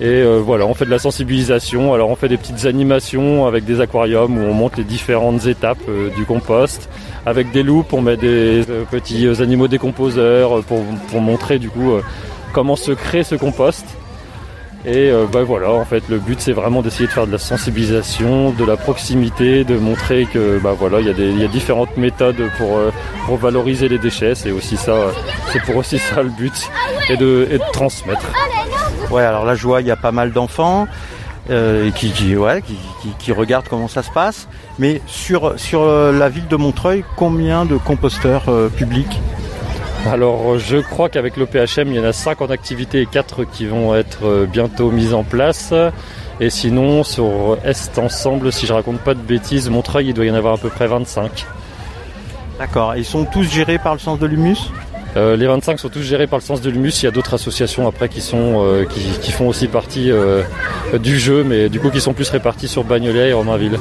Et 0.02 0.08
euh, 0.08 0.42
voilà, 0.44 0.66
on 0.66 0.74
fait 0.74 0.86
de 0.86 0.90
la 0.90 0.98
sensibilisation. 0.98 1.94
Alors 1.94 2.10
on 2.10 2.16
fait 2.16 2.28
des 2.28 2.38
petites 2.38 2.66
animations 2.66 3.46
avec 3.46 3.66
des 3.66 3.82
aquariums 3.82 4.36
où 4.36 4.42
on 4.42 4.54
montre 4.54 4.80
les 4.80 4.84
différentes 4.84 5.46
étapes 5.46 5.78
euh, 5.88 6.10
du 6.16 6.26
compost. 6.26 6.90
Avec 7.28 7.52
des 7.52 7.62
loupes, 7.62 7.94
on 7.94 8.02
met 8.02 8.18
des 8.18 8.68
euh, 8.68 8.84
petits 8.90 9.28
animaux 9.28 9.68
décomposeurs 9.68 10.64
pour, 10.64 10.82
montrer 11.22 11.60
du 11.60 11.70
coup 11.70 11.92
comment 12.52 12.76
se 12.76 12.92
crée 12.94 13.24
ce 13.24 13.36
compost. 13.36 13.86
Et 14.84 15.12
bah 15.32 15.44
voilà, 15.44 15.70
en 15.70 15.86
fait, 15.86 16.02
le 16.10 16.18
but 16.18 16.42
c'est 16.42 16.54
vraiment 16.54 16.82
d'essayer 16.82 17.06
de 17.06 17.12
faire 17.12 17.28
de 17.28 17.32
la 17.32 17.38
sensibilisation, 17.38 18.50
de 18.50 18.66
la 18.66 18.78
proximité, 18.78 19.64
de 19.64 19.78
montrer 19.78 20.26
que 20.26 20.58
bah 20.58 20.74
voilà, 20.76 21.00
il 21.02 21.40
y 21.40 21.44
a 21.44 21.48
différentes 21.48 21.96
méthodes 21.98 22.42
pour 22.58 23.38
valoriser 23.38 23.88
les 23.88 24.00
déchets. 24.00 24.34
C'est 24.34 24.50
aussi 24.50 24.78
ça, 24.78 24.96
c'est 25.54 25.62
pour 25.62 25.76
aussi 25.76 26.00
ça 26.00 26.24
le 26.24 26.30
but 26.30 26.72
et 27.10 27.18
de 27.18 27.48
transmettre. 27.74 28.26
Ouais, 29.12 29.24
alors 29.24 29.46
là 29.46 29.56
je 29.56 29.64
vois, 29.68 29.82
il 29.82 29.88
y 29.88 29.92
a 29.92 29.96
pas 29.98 30.12
mal 30.12 30.32
d'enfants 30.32 30.88
euh, 31.50 31.92
qui, 31.92 32.12
qui, 32.12 32.36
ouais, 32.38 32.62
qui, 32.62 32.78
qui- 33.02 33.14
qui 33.20 33.32
regardent 33.34 33.68
comment 33.68 33.88
ça 33.88 34.04
se 34.04 34.12
passe. 34.12 34.48
Mais 34.80 35.02
sur, 35.08 35.60
sur 35.60 35.82
euh, 35.82 36.12
la 36.18 36.30
ville 36.30 36.48
de 36.48 36.56
Montreuil, 36.56 37.04
combien 37.18 37.66
de 37.66 37.76
composteurs 37.78 38.44
euh, 38.48 38.70
publics? 38.70 39.20
Alors, 40.12 40.58
je 40.58 40.78
crois 40.78 41.10
qu'avec 41.10 41.38
l'OPHM, 41.38 41.88
il 41.90 41.96
y 41.96 42.00
en 42.00 42.04
a 42.06 42.14
5 42.14 42.42
en 42.42 42.48
activité 42.48 43.02
et 43.02 43.06
4 43.06 43.44
qui 43.44 43.68
vont 43.68 43.94
être 43.94 44.48
bientôt 44.52 44.90
mises 44.90 45.14
en 45.14 45.24
place. 45.24 45.74
Et 46.40 46.50
sinon, 46.50 47.04
sur 47.04 47.58
Est 47.64 48.00
Ensemble, 48.00 48.52
si 48.52 48.66
je 48.66 48.74
raconte 48.74 49.00
pas 49.02 49.14
de 49.14 49.20
bêtises, 49.20 49.70
Montreuil, 49.70 50.08
il 50.08 50.14
doit 50.16 50.26
y 50.26 50.32
en 50.32 50.36
avoir 50.36 50.56
à 50.56 50.58
peu 50.58 50.70
près 50.70 50.88
25. 50.88 51.46
D'accord, 52.58 52.96
ils 52.96 53.06
sont 53.06 53.26
tous 53.26 53.44
gérés 53.44 53.78
par 53.78 53.94
le 53.94 54.00
sens 54.00 54.18
de 54.18 54.26
l'humus? 54.26 54.58
Euh, 55.18 55.36
les 55.36 55.46
25 55.46 55.80
sont 55.80 55.90
tous 55.90 56.02
gérés 56.02 56.28
par 56.28 56.40
le 56.40 56.44
sens 56.44 56.62
de 56.62 56.70
l'humus. 56.70 57.02
Il 57.02 57.06
y 57.06 57.08
a 57.08 57.12
d'autres 57.12 57.34
associations 57.34 57.88
après 57.88 58.08
qui 58.10 58.24
euh, 58.34 58.86
font 59.32 59.48
aussi 59.48 59.68
partie 59.68 60.12
euh, 60.12 60.44
du 61.02 61.20
jeu, 61.20 61.44
mais 61.44 61.70
du 61.70 61.80
coup 61.80 61.90
qui 61.90 62.02
sont 62.02 62.14
plus 62.14 62.30
répartis 62.30 62.68
sur 62.68 62.84
Bagnolet 62.84 63.30
et 63.30 63.34
Romainville. 63.34 63.78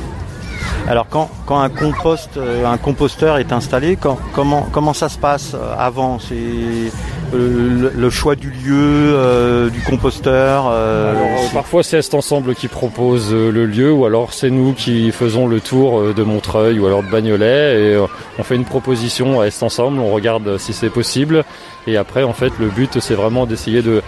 Alors 0.91 1.07
quand, 1.09 1.31
quand 1.47 1.61
un 1.61 1.69
compost, 1.69 2.31
euh, 2.37 2.67
un 2.67 2.77
composteur 2.77 3.39
est 3.39 3.53
installé, 3.53 3.95
quand- 3.95 4.19
comment, 4.35 4.67
comment 4.73 4.93
ça 4.93 5.09
se 5.09 5.19
passe 5.19 5.55
euh, 5.55 5.73
avant? 5.79 6.19
C'est 6.19 6.35
euh, 6.35 6.91
le, 7.33 7.93
le 7.95 8.11
choix 8.11 8.35
du 8.35 8.51
lieu, 8.51 8.75
euh, 9.15 9.71
du 9.71 9.81
composteur 9.83 10.65
euh, 10.69 11.13
Alors, 11.13 11.51
parfois 11.53 11.85
c'est 11.85 11.99
Est 11.99 12.13
Ensemble 12.13 12.57
qui 12.57 12.67
propose 12.67 13.33
le 13.33 13.67
lieu 13.67 13.93
ou 13.93 14.05
alors 14.05 14.33
c'est 14.33 14.51
nous 14.51 14.73
qui 14.73 15.13
faisons 15.13 15.47
le 15.47 15.61
tour 15.61 16.13
de 16.13 16.23
Montreuil 16.25 16.81
ou 16.81 16.87
alors 16.89 17.05
de 17.05 17.09
Bagnolet 17.09 17.93
et 17.93 18.05
on 18.41 18.43
fait 18.43 18.57
une 18.57 18.65
proposition 18.65 19.41
à 19.41 19.47
Est 19.47 19.63
Ensemble, 19.63 20.01
on 20.01 20.11
regarde 20.13 20.59
si 20.59 20.73
c'est 20.73 20.91
possible 20.91 21.45
et 21.87 21.97
après 21.99 22.25
en 22.25 22.33
fait 22.33 22.53
le 22.59 22.67
but 22.67 22.99
c'est 22.99 23.15
vraiment 23.15 23.47
d'essayer 23.47 23.81
de, 23.83 24.03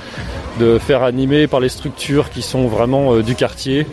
de 0.58 0.78
faire 0.80 1.04
animer 1.04 1.46
par 1.46 1.60
les 1.60 1.68
structures 1.68 2.28
qui 2.28 2.42
sont 2.42 2.66
vraiment 2.66 3.18
du 3.18 3.36
quartier 3.36 3.86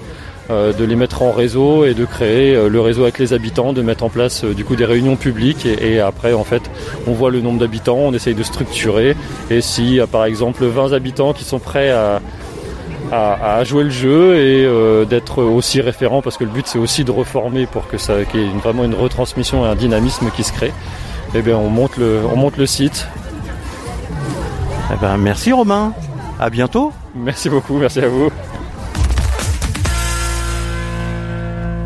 de 0.49 0.83
les 0.83 0.95
mettre 0.95 1.21
en 1.21 1.31
réseau 1.31 1.85
et 1.85 1.93
de 1.93 2.05
créer 2.05 2.55
euh, 2.55 2.69
le 2.69 2.81
réseau 2.81 3.03
avec 3.03 3.19
les 3.19 3.33
habitants, 3.33 3.71
de 3.73 3.81
mettre 3.83 4.03
en 4.03 4.09
place 4.09 4.43
euh, 4.43 4.53
du 4.53 4.65
coup 4.65 4.75
des 4.75 4.85
réunions 4.85 5.15
publiques 5.15 5.65
et, 5.65 5.93
et 5.93 5.99
après 5.99 6.33
en 6.33 6.43
fait 6.43 6.63
on 7.07 7.11
voit 7.11 7.29
le 7.29 7.39
nombre 7.41 7.59
d'habitants, 7.59 7.97
on 7.97 8.13
essaye 8.13 8.33
de 8.33 8.41
structurer 8.43 9.15
et 9.51 9.61
si 9.61 9.99
euh, 9.99 10.07
par 10.07 10.25
exemple 10.25 10.65
20 10.65 10.93
habitants 10.93 11.33
qui 11.33 11.43
sont 11.43 11.59
prêts 11.59 11.91
à, 11.91 12.19
à, 13.11 13.57
à 13.57 13.63
jouer 13.63 13.83
le 13.83 13.89
jeu 13.91 14.37
et 14.37 14.65
euh, 14.65 15.05
d'être 15.05 15.43
aussi 15.43 15.81
référent 15.81 16.21
parce 16.23 16.37
que 16.37 16.43
le 16.45 16.49
but 16.51 16.65
c'est 16.67 16.79
aussi 16.79 17.03
de 17.03 17.11
reformer 17.11 17.67
pour 17.67 17.87
que 17.87 17.97
ça 17.99 18.23
qu'il 18.25 18.39
y 18.39 18.43
ait 18.43 18.47
une- 18.47 18.59
vraiment 18.59 18.83
une 18.85 18.95
retransmission 18.95 19.65
et 19.65 19.69
un 19.69 19.75
dynamisme 19.75 20.31
qui 20.35 20.43
se 20.43 20.51
crée. 20.51 20.73
Eh 21.35 21.41
bien 21.43 21.57
on 21.57 21.69
monte 21.69 21.97
le 21.97 22.21
on 22.33 22.35
monte 22.37 22.57
le 22.57 22.65
site. 22.65 23.07
Eh 24.91 24.95
ben, 24.99 25.17
merci 25.17 25.51
Romain, 25.53 25.93
à 26.39 26.49
bientôt. 26.49 26.91
Merci 27.15 27.49
beaucoup, 27.51 27.77
merci 27.77 27.99
à 27.99 28.07
vous. 28.07 28.31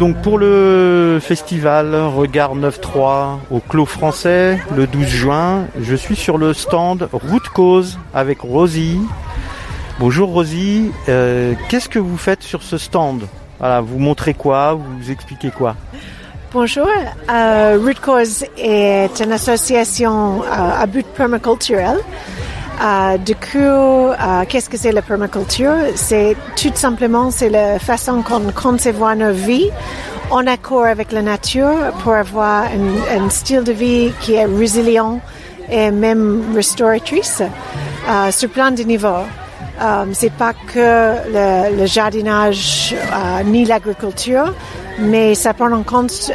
Donc 0.03 0.21
pour 0.21 0.37
le 0.37 1.19
festival 1.21 1.95
Regard 1.95 2.57
9.3 2.57 3.37
au 3.49 3.61
Clos 3.61 3.85
Français 3.85 4.59
le 4.75 4.85
12 4.85 5.07
juin, 5.07 5.67
je 5.79 5.95
suis 5.95 6.17
sur 6.17 6.37
le 6.37 6.53
stand 6.53 7.07
Route 7.13 7.47
Cause 7.47 7.97
avec 8.13 8.41
Rosie. 8.41 8.99
Bonjour 10.01 10.27
Rosie, 10.31 10.91
Euh, 11.07 11.53
qu'est-ce 11.69 11.87
que 11.87 11.99
vous 11.99 12.17
faites 12.17 12.43
sur 12.43 12.63
ce 12.63 12.77
stand? 12.77 13.29
Voilà, 13.59 13.79
vous 13.79 13.97
montrez 13.97 14.33
quoi? 14.33 14.73
Vous 14.73 15.09
expliquez 15.09 15.51
quoi? 15.51 15.77
Bonjour, 16.51 16.89
euh, 17.31 17.79
Root 17.81 18.01
Cause 18.01 18.43
est 18.57 19.21
une 19.23 19.31
association 19.31 20.43
euh, 20.43 20.81
à 20.81 20.85
but 20.85 21.07
permaculturel. 21.15 21.95
Euh, 22.81 23.17
du 23.17 23.35
coup, 23.35 23.57
euh, 23.57 24.43
qu'est-ce 24.49 24.69
que 24.69 24.77
c'est 24.77 24.91
la 24.91 25.01
permaculture? 25.01 25.75
C'est 25.95 26.35
tout 26.55 26.71
simplement 26.73 27.31
c'est 27.31 27.49
la 27.49 27.79
façon 27.79 28.21
qu'on 28.23 28.51
concevoir 28.51 29.15
nos 29.15 29.31
vies 29.31 29.69
en 30.31 30.47
accord 30.47 30.85
avec 30.85 31.11
la 31.11 31.21
nature 31.21 31.93
pour 32.03 32.13
avoir 32.13 32.65
un, 32.65 33.29
style 33.29 33.63
de 33.63 33.71
vie 33.71 34.11
qui 34.21 34.33
est 34.33 34.45
résilient 34.45 35.21
et 35.69 35.91
même 35.91 36.43
restauratrice 36.55 37.41
euh, 38.09 38.31
sur 38.31 38.49
plein 38.49 38.71
de 38.71 38.83
niveaux. 38.83 39.25
Euh, 39.81 40.05
c'est 40.13 40.33
pas 40.33 40.53
que 40.53 41.77
le, 41.79 41.85
jardinage 41.85 42.95
ni 43.45 43.65
l'agriculture, 43.65 44.53
mais 44.99 45.35
ça 45.35 45.53
prend 45.53 45.71
en 45.71 45.83
compte 45.83 46.31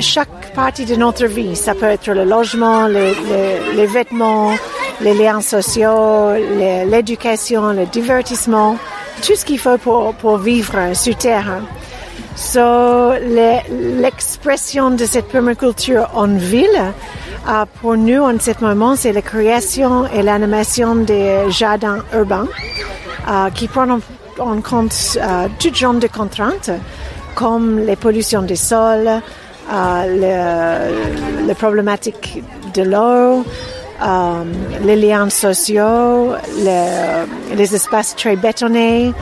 chaque 0.00 0.52
partie 0.54 0.86
de 0.86 0.96
notre 0.96 1.26
vie. 1.26 1.54
Ça 1.56 1.74
peut 1.74 1.86
être 1.86 2.10
le 2.12 2.24
logement, 2.24 2.86
les 2.86 3.86
vêtements, 3.86 4.52
les 5.00 5.14
liens 5.14 5.40
sociaux, 5.40 6.32
l'éducation, 6.86 7.72
le 7.72 7.86
divertissement, 7.86 8.76
tout 9.26 9.34
ce 9.34 9.44
qu'il 9.44 9.58
faut 9.58 9.78
pour, 9.78 10.14
pour 10.14 10.38
vivre 10.38 10.94
sur 10.94 11.16
Terre. 11.16 11.60
So, 12.36 12.60
le- 12.60 14.00
l'expression 14.00 14.90
de 14.90 15.04
cette 15.04 15.28
permaculture 15.28 16.08
en 16.14 16.28
ville, 16.28 16.68
euh, 17.48 17.64
pour 17.80 17.96
nous 17.96 18.22
en 18.22 18.38
ce 18.38 18.50
moment, 18.60 18.94
c'est 18.96 19.12
la 19.12 19.22
création 19.22 20.06
et 20.14 20.22
l'animation 20.22 20.94
des 20.96 21.50
jardins 21.50 21.98
urbains 22.14 22.46
euh, 23.28 23.50
qui 23.50 23.68
prennent 23.68 23.98
en, 24.38 24.60
compte 24.62 24.94
euh, 25.20 25.48
tout 25.58 25.74
genre 25.74 25.94
de 25.94 26.06
contraintes, 26.06 26.70
comme 27.34 27.78
les 27.80 27.96
pollutions 27.96 28.42
des 28.42 28.56
sols, 28.56 29.08
euh, 29.72 30.04
le- 31.42 31.46
les 31.46 31.54
problématiques 31.54 32.42
de 32.74 32.82
l'eau, 32.82 33.44
euh, 34.02 34.42
les 34.84 34.96
liens 34.96 35.28
sociaux, 35.30 36.32
le- 36.66 37.54
les 37.56 37.74
espaces 37.74 38.14
très 38.16 38.36
bétonnés, 38.36 39.12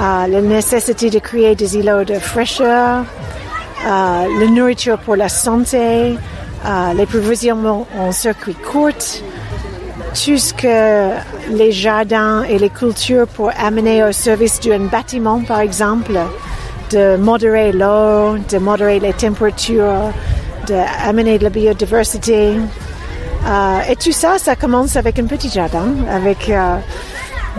euh, 0.00 0.26
la 0.26 0.40
nécessité 0.40 1.10
de 1.10 1.18
créer 1.18 1.54
des 1.54 1.76
îlots 1.76 2.04
de 2.04 2.14
fraîcheur, 2.14 3.04
euh, 3.86 4.24
la 4.40 4.46
nourriture 4.50 4.98
pour 4.98 5.16
la 5.16 5.28
santé, 5.28 6.16
les 6.96 7.04
provisions 7.06 7.86
en 7.98 8.10
circuit 8.10 8.54
court, 8.54 8.88
tout 10.14 10.38
ce 10.38 10.54
que 10.54 11.10
les 11.50 11.72
jardins 11.72 12.42
et 12.44 12.58
les 12.58 12.70
cultures 12.70 13.26
pour 13.26 13.50
amener 13.58 14.02
au 14.02 14.12
service 14.12 14.60
d'un 14.60 14.86
bâtiment, 14.86 15.40
par 15.42 15.60
exemple, 15.60 16.12
de 16.90 17.16
modérer 17.16 17.70
l'eau, 17.72 18.36
de 18.50 18.58
modérer 18.58 18.98
les 19.00 19.12
températures, 19.12 20.10
d'amener 20.66 21.38
de 21.38 21.44
la 21.44 21.50
biodiversité. 21.50 22.52
Euh, 23.46 23.78
et 23.90 23.96
tout 23.96 24.12
ça, 24.12 24.38
ça 24.38 24.56
commence 24.56 24.96
avec 24.96 25.18
un 25.18 25.26
petit 25.26 25.50
jardin, 25.50 25.86
avec 26.10 26.48
euh, 26.48 26.76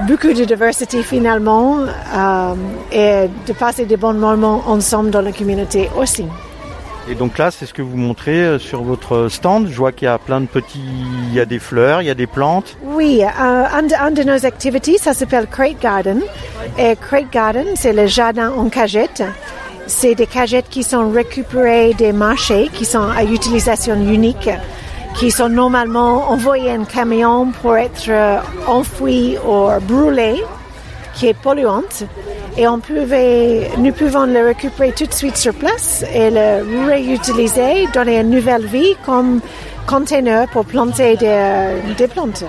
beaucoup 0.07 0.33
de 0.33 0.43
diversité 0.45 1.03
finalement, 1.03 1.77
euh, 1.79 2.53
et 2.91 3.29
de 3.47 3.53
passer 3.53 3.85
de 3.85 3.95
bons 3.95 4.13
moments 4.13 4.63
ensemble 4.67 5.11
dans 5.11 5.21
la 5.21 5.31
communauté 5.31 5.89
aussi. 5.97 6.25
Et 7.07 7.13
donc 7.13 7.37
là, 7.37 7.51
c'est 7.51 7.67
ce 7.67 7.73
que 7.73 7.83
vous 7.83 7.97
montrez 7.97 8.57
sur 8.57 8.81
votre 8.81 9.27
stand. 9.29 9.67
Je 9.67 9.77
vois 9.77 9.91
qu'il 9.91 10.07
y 10.07 10.09
a 10.09 10.17
plein 10.17 10.41
de 10.41 10.47
petits, 10.47 10.81
il 11.27 11.33
y 11.35 11.39
a 11.39 11.45
des 11.45 11.59
fleurs, 11.59 12.01
il 12.01 12.05
y 12.05 12.09
a 12.09 12.15
des 12.15 12.25
plantes. 12.25 12.75
Oui, 12.83 13.21
euh, 13.23 13.27
un, 13.71 13.83
de, 13.83 13.93
un 13.93 14.09
de 14.09 14.23
nos 14.23 14.43
activités, 14.43 14.97
ça 14.97 15.13
s'appelle 15.13 15.45
Crate 15.45 15.79
Garden. 15.79 16.21
Et 16.79 16.95
Crate 16.95 17.31
Garden, 17.31 17.67
c'est 17.75 17.93
le 17.93 18.07
jardin 18.07 18.51
en 18.57 18.69
cagette. 18.69 19.21
C'est 19.85 20.15
des 20.15 20.25
cagettes 20.25 20.67
qui 20.67 20.81
sont 20.81 21.11
récupérées 21.11 21.93
des 21.93 22.11
marchés, 22.11 22.71
qui 22.73 22.85
sont 22.85 23.07
à 23.15 23.23
utilisation 23.23 23.93
unique, 23.93 24.49
qui 25.17 25.31
sont 25.31 25.49
normalement 25.49 26.29
envoyées 26.29 26.71
en 26.77 26.83
camion 26.83 27.51
pour 27.61 27.77
être 27.77 28.09
euh, 28.09 28.37
enfouies 28.67 29.37
ou 29.47 29.67
brûlées, 29.81 30.43
qui 31.13 31.27
est 31.27 31.33
polluante. 31.33 32.03
Et 32.57 32.67
on 32.67 32.79
pouvait, 32.79 33.69
nous 33.77 33.91
pouvons 33.93 34.25
le 34.25 34.45
récupérer 34.45 34.91
tout 34.93 35.05
de 35.05 35.13
suite 35.13 35.37
sur 35.37 35.53
place 35.53 36.03
et 36.13 36.29
le 36.29 36.85
réutiliser, 36.87 37.87
donner 37.93 38.19
une 38.19 38.29
nouvelle 38.29 38.65
vie 38.65 38.95
comme 39.05 39.39
container 39.87 40.47
pour 40.49 40.65
planter 40.65 41.15
des, 41.17 41.93
des 41.97 42.07
plantes. 42.07 42.43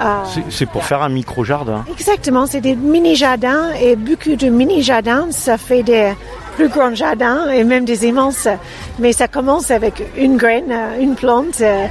Euh, 0.00 0.04
C'est- 0.26 0.44
C'est 0.50 0.66
pour 0.66 0.84
faire 0.84 1.02
un 1.02 1.08
micro-jardin. 1.08 1.84
Exactement, 1.90 2.44
c'est 2.46 2.60
des 2.60 2.74
mini-jardins 2.76 3.70
et 3.80 3.96
beaucoup 3.96 4.36
de 4.36 4.48
mini-jardins, 4.48 5.26
ça 5.30 5.56
fait 5.56 5.82
des 5.82 6.12
plus 6.56 6.68
grands 6.68 6.94
jardins 6.94 7.48
et 7.50 7.64
même 7.64 7.84
des 7.84 8.06
immenses. 8.06 8.48
Mais 8.98 9.12
ça 9.12 9.28
commence 9.28 9.70
avec 9.70 10.02
une 10.16 10.36
graine, 10.36 10.72
euh, 10.72 11.00
une 11.00 11.14
plante, 11.14 11.60
euh, 11.60 11.86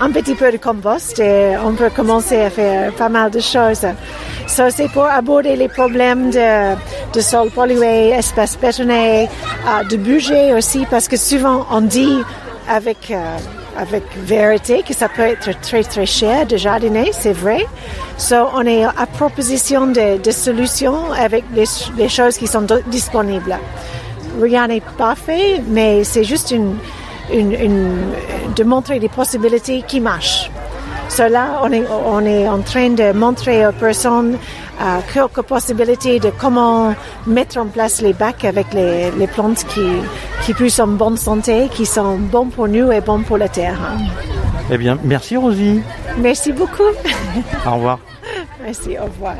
un 0.00 0.10
petit 0.10 0.34
peu 0.34 0.50
de 0.52 0.56
compost 0.58 1.18
et 1.18 1.56
on 1.64 1.72
peut 1.72 1.90
commencer 1.90 2.40
à 2.40 2.50
faire 2.50 2.92
pas 2.92 3.08
mal 3.08 3.30
de 3.30 3.40
choses. 3.40 3.86
Ça, 4.46 4.70
c'est 4.70 4.88
pour 4.88 5.06
aborder 5.06 5.56
les 5.56 5.68
problèmes 5.68 6.30
de, 6.30 7.20
sol 7.20 7.50
pollué, 7.50 8.10
espaces 8.10 8.58
bétonnés, 8.58 9.28
euh, 9.66 9.84
de 9.84 9.96
budget 9.96 10.52
aussi, 10.52 10.86
parce 10.90 11.08
que 11.08 11.16
souvent 11.16 11.66
on 11.70 11.80
dit 11.80 12.18
avec, 12.68 13.12
avec 13.76 14.04
vérité 14.16 14.84
que 14.86 14.94
ça 14.94 15.08
peut 15.08 15.22
être 15.22 15.60
très 15.60 15.82
très 15.82 16.06
cher 16.06 16.46
de 16.46 16.56
jardiner, 16.56 17.10
c'est 17.12 17.32
vrai. 17.32 17.66
So, 18.18 18.36
on 18.52 18.66
est 18.66 18.84
à 18.84 19.06
proposition 19.06 19.86
de, 19.86 20.18
de 20.20 20.30
solutions 20.32 21.12
avec 21.12 21.44
les, 21.54 22.08
choses 22.08 22.36
qui 22.36 22.48
sont 22.48 22.66
disponibles. 22.88 23.56
Rien 24.40 24.66
n'est 24.68 24.82
parfait, 24.96 25.62
mais 25.68 26.04
c'est 26.04 26.24
juste 26.24 26.50
une, 26.50 26.76
une, 27.32 27.52
une- 27.52 28.12
de 28.56 28.64
montrer 28.64 28.98
des 28.98 29.08
possibilités 29.08 29.82
qui 29.86 30.00
marchent. 30.00 30.50
Cela, 31.08 31.60
on 31.62 31.72
est, 31.72 31.84
on 32.06 32.20
est 32.26 32.46
en 32.48 32.60
train 32.60 32.90
de 32.90 33.12
montrer 33.12 33.66
aux 33.66 33.72
personnes 33.72 34.36
euh, 34.80 34.98
quelques 35.12 35.42
possibilités 35.42 36.20
de 36.20 36.30
comment 36.30 36.94
mettre 37.26 37.58
en 37.58 37.66
place 37.66 38.02
les 38.02 38.12
bacs 38.12 38.44
avec 38.44 38.66
les, 38.74 39.10
les 39.12 39.26
plantes 39.26 39.64
qui, 39.64 39.86
qui 40.44 40.52
plus 40.54 40.78
en 40.80 40.86
bonne 40.88 41.16
santé, 41.16 41.68
qui 41.72 41.86
sont 41.86 42.18
bons 42.18 42.46
pour 42.46 42.68
nous 42.68 42.92
et 42.92 43.00
bons 43.00 43.20
pour 43.22 43.38
la 43.38 43.48
terre. 43.48 43.78
Eh 44.70 44.76
bien, 44.76 44.98
merci 45.02 45.36
Rosie. 45.38 45.80
Merci 46.18 46.52
beaucoup. 46.52 46.82
Au 47.66 47.74
revoir. 47.74 47.98
Merci, 48.64 48.98
au 49.00 49.04
revoir. 49.04 49.34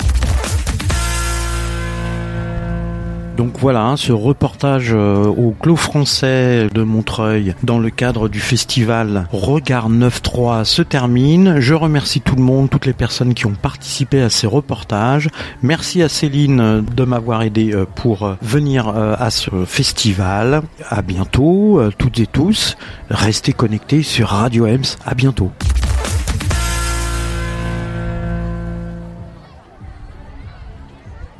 Donc 3.38 3.56
voilà, 3.60 3.84
hein, 3.84 3.96
ce 3.96 4.10
reportage 4.10 4.90
euh, 4.92 5.24
au 5.24 5.52
Clos 5.52 5.76
français 5.76 6.66
de 6.74 6.82
Montreuil 6.82 7.54
dans 7.62 7.78
le 7.78 7.88
cadre 7.88 8.28
du 8.28 8.40
festival 8.40 9.28
Regard 9.30 9.88
9.3 9.88 10.64
se 10.64 10.82
termine. 10.82 11.60
Je 11.60 11.74
remercie 11.74 12.20
tout 12.20 12.34
le 12.34 12.42
monde, 12.42 12.68
toutes 12.68 12.84
les 12.84 12.92
personnes 12.92 13.34
qui 13.34 13.46
ont 13.46 13.54
participé 13.54 14.20
à 14.20 14.28
ces 14.28 14.48
reportages. 14.48 15.28
Merci 15.62 16.02
à 16.02 16.08
Céline 16.08 16.60
euh, 16.60 16.82
de 16.82 17.04
m'avoir 17.04 17.42
aidé 17.42 17.72
euh, 17.72 17.86
pour 17.94 18.36
venir 18.42 18.88
à 18.88 19.30
ce 19.30 19.64
festival. 19.64 20.62
À 20.88 21.02
bientôt, 21.02 21.80
toutes 21.96 22.18
et 22.18 22.26
tous. 22.26 22.76
Restez 23.08 23.52
connectés 23.52 24.02
sur 24.02 24.30
Radio 24.30 24.66
Ems. 24.66 24.96
À 25.06 25.14
bientôt. 25.14 25.52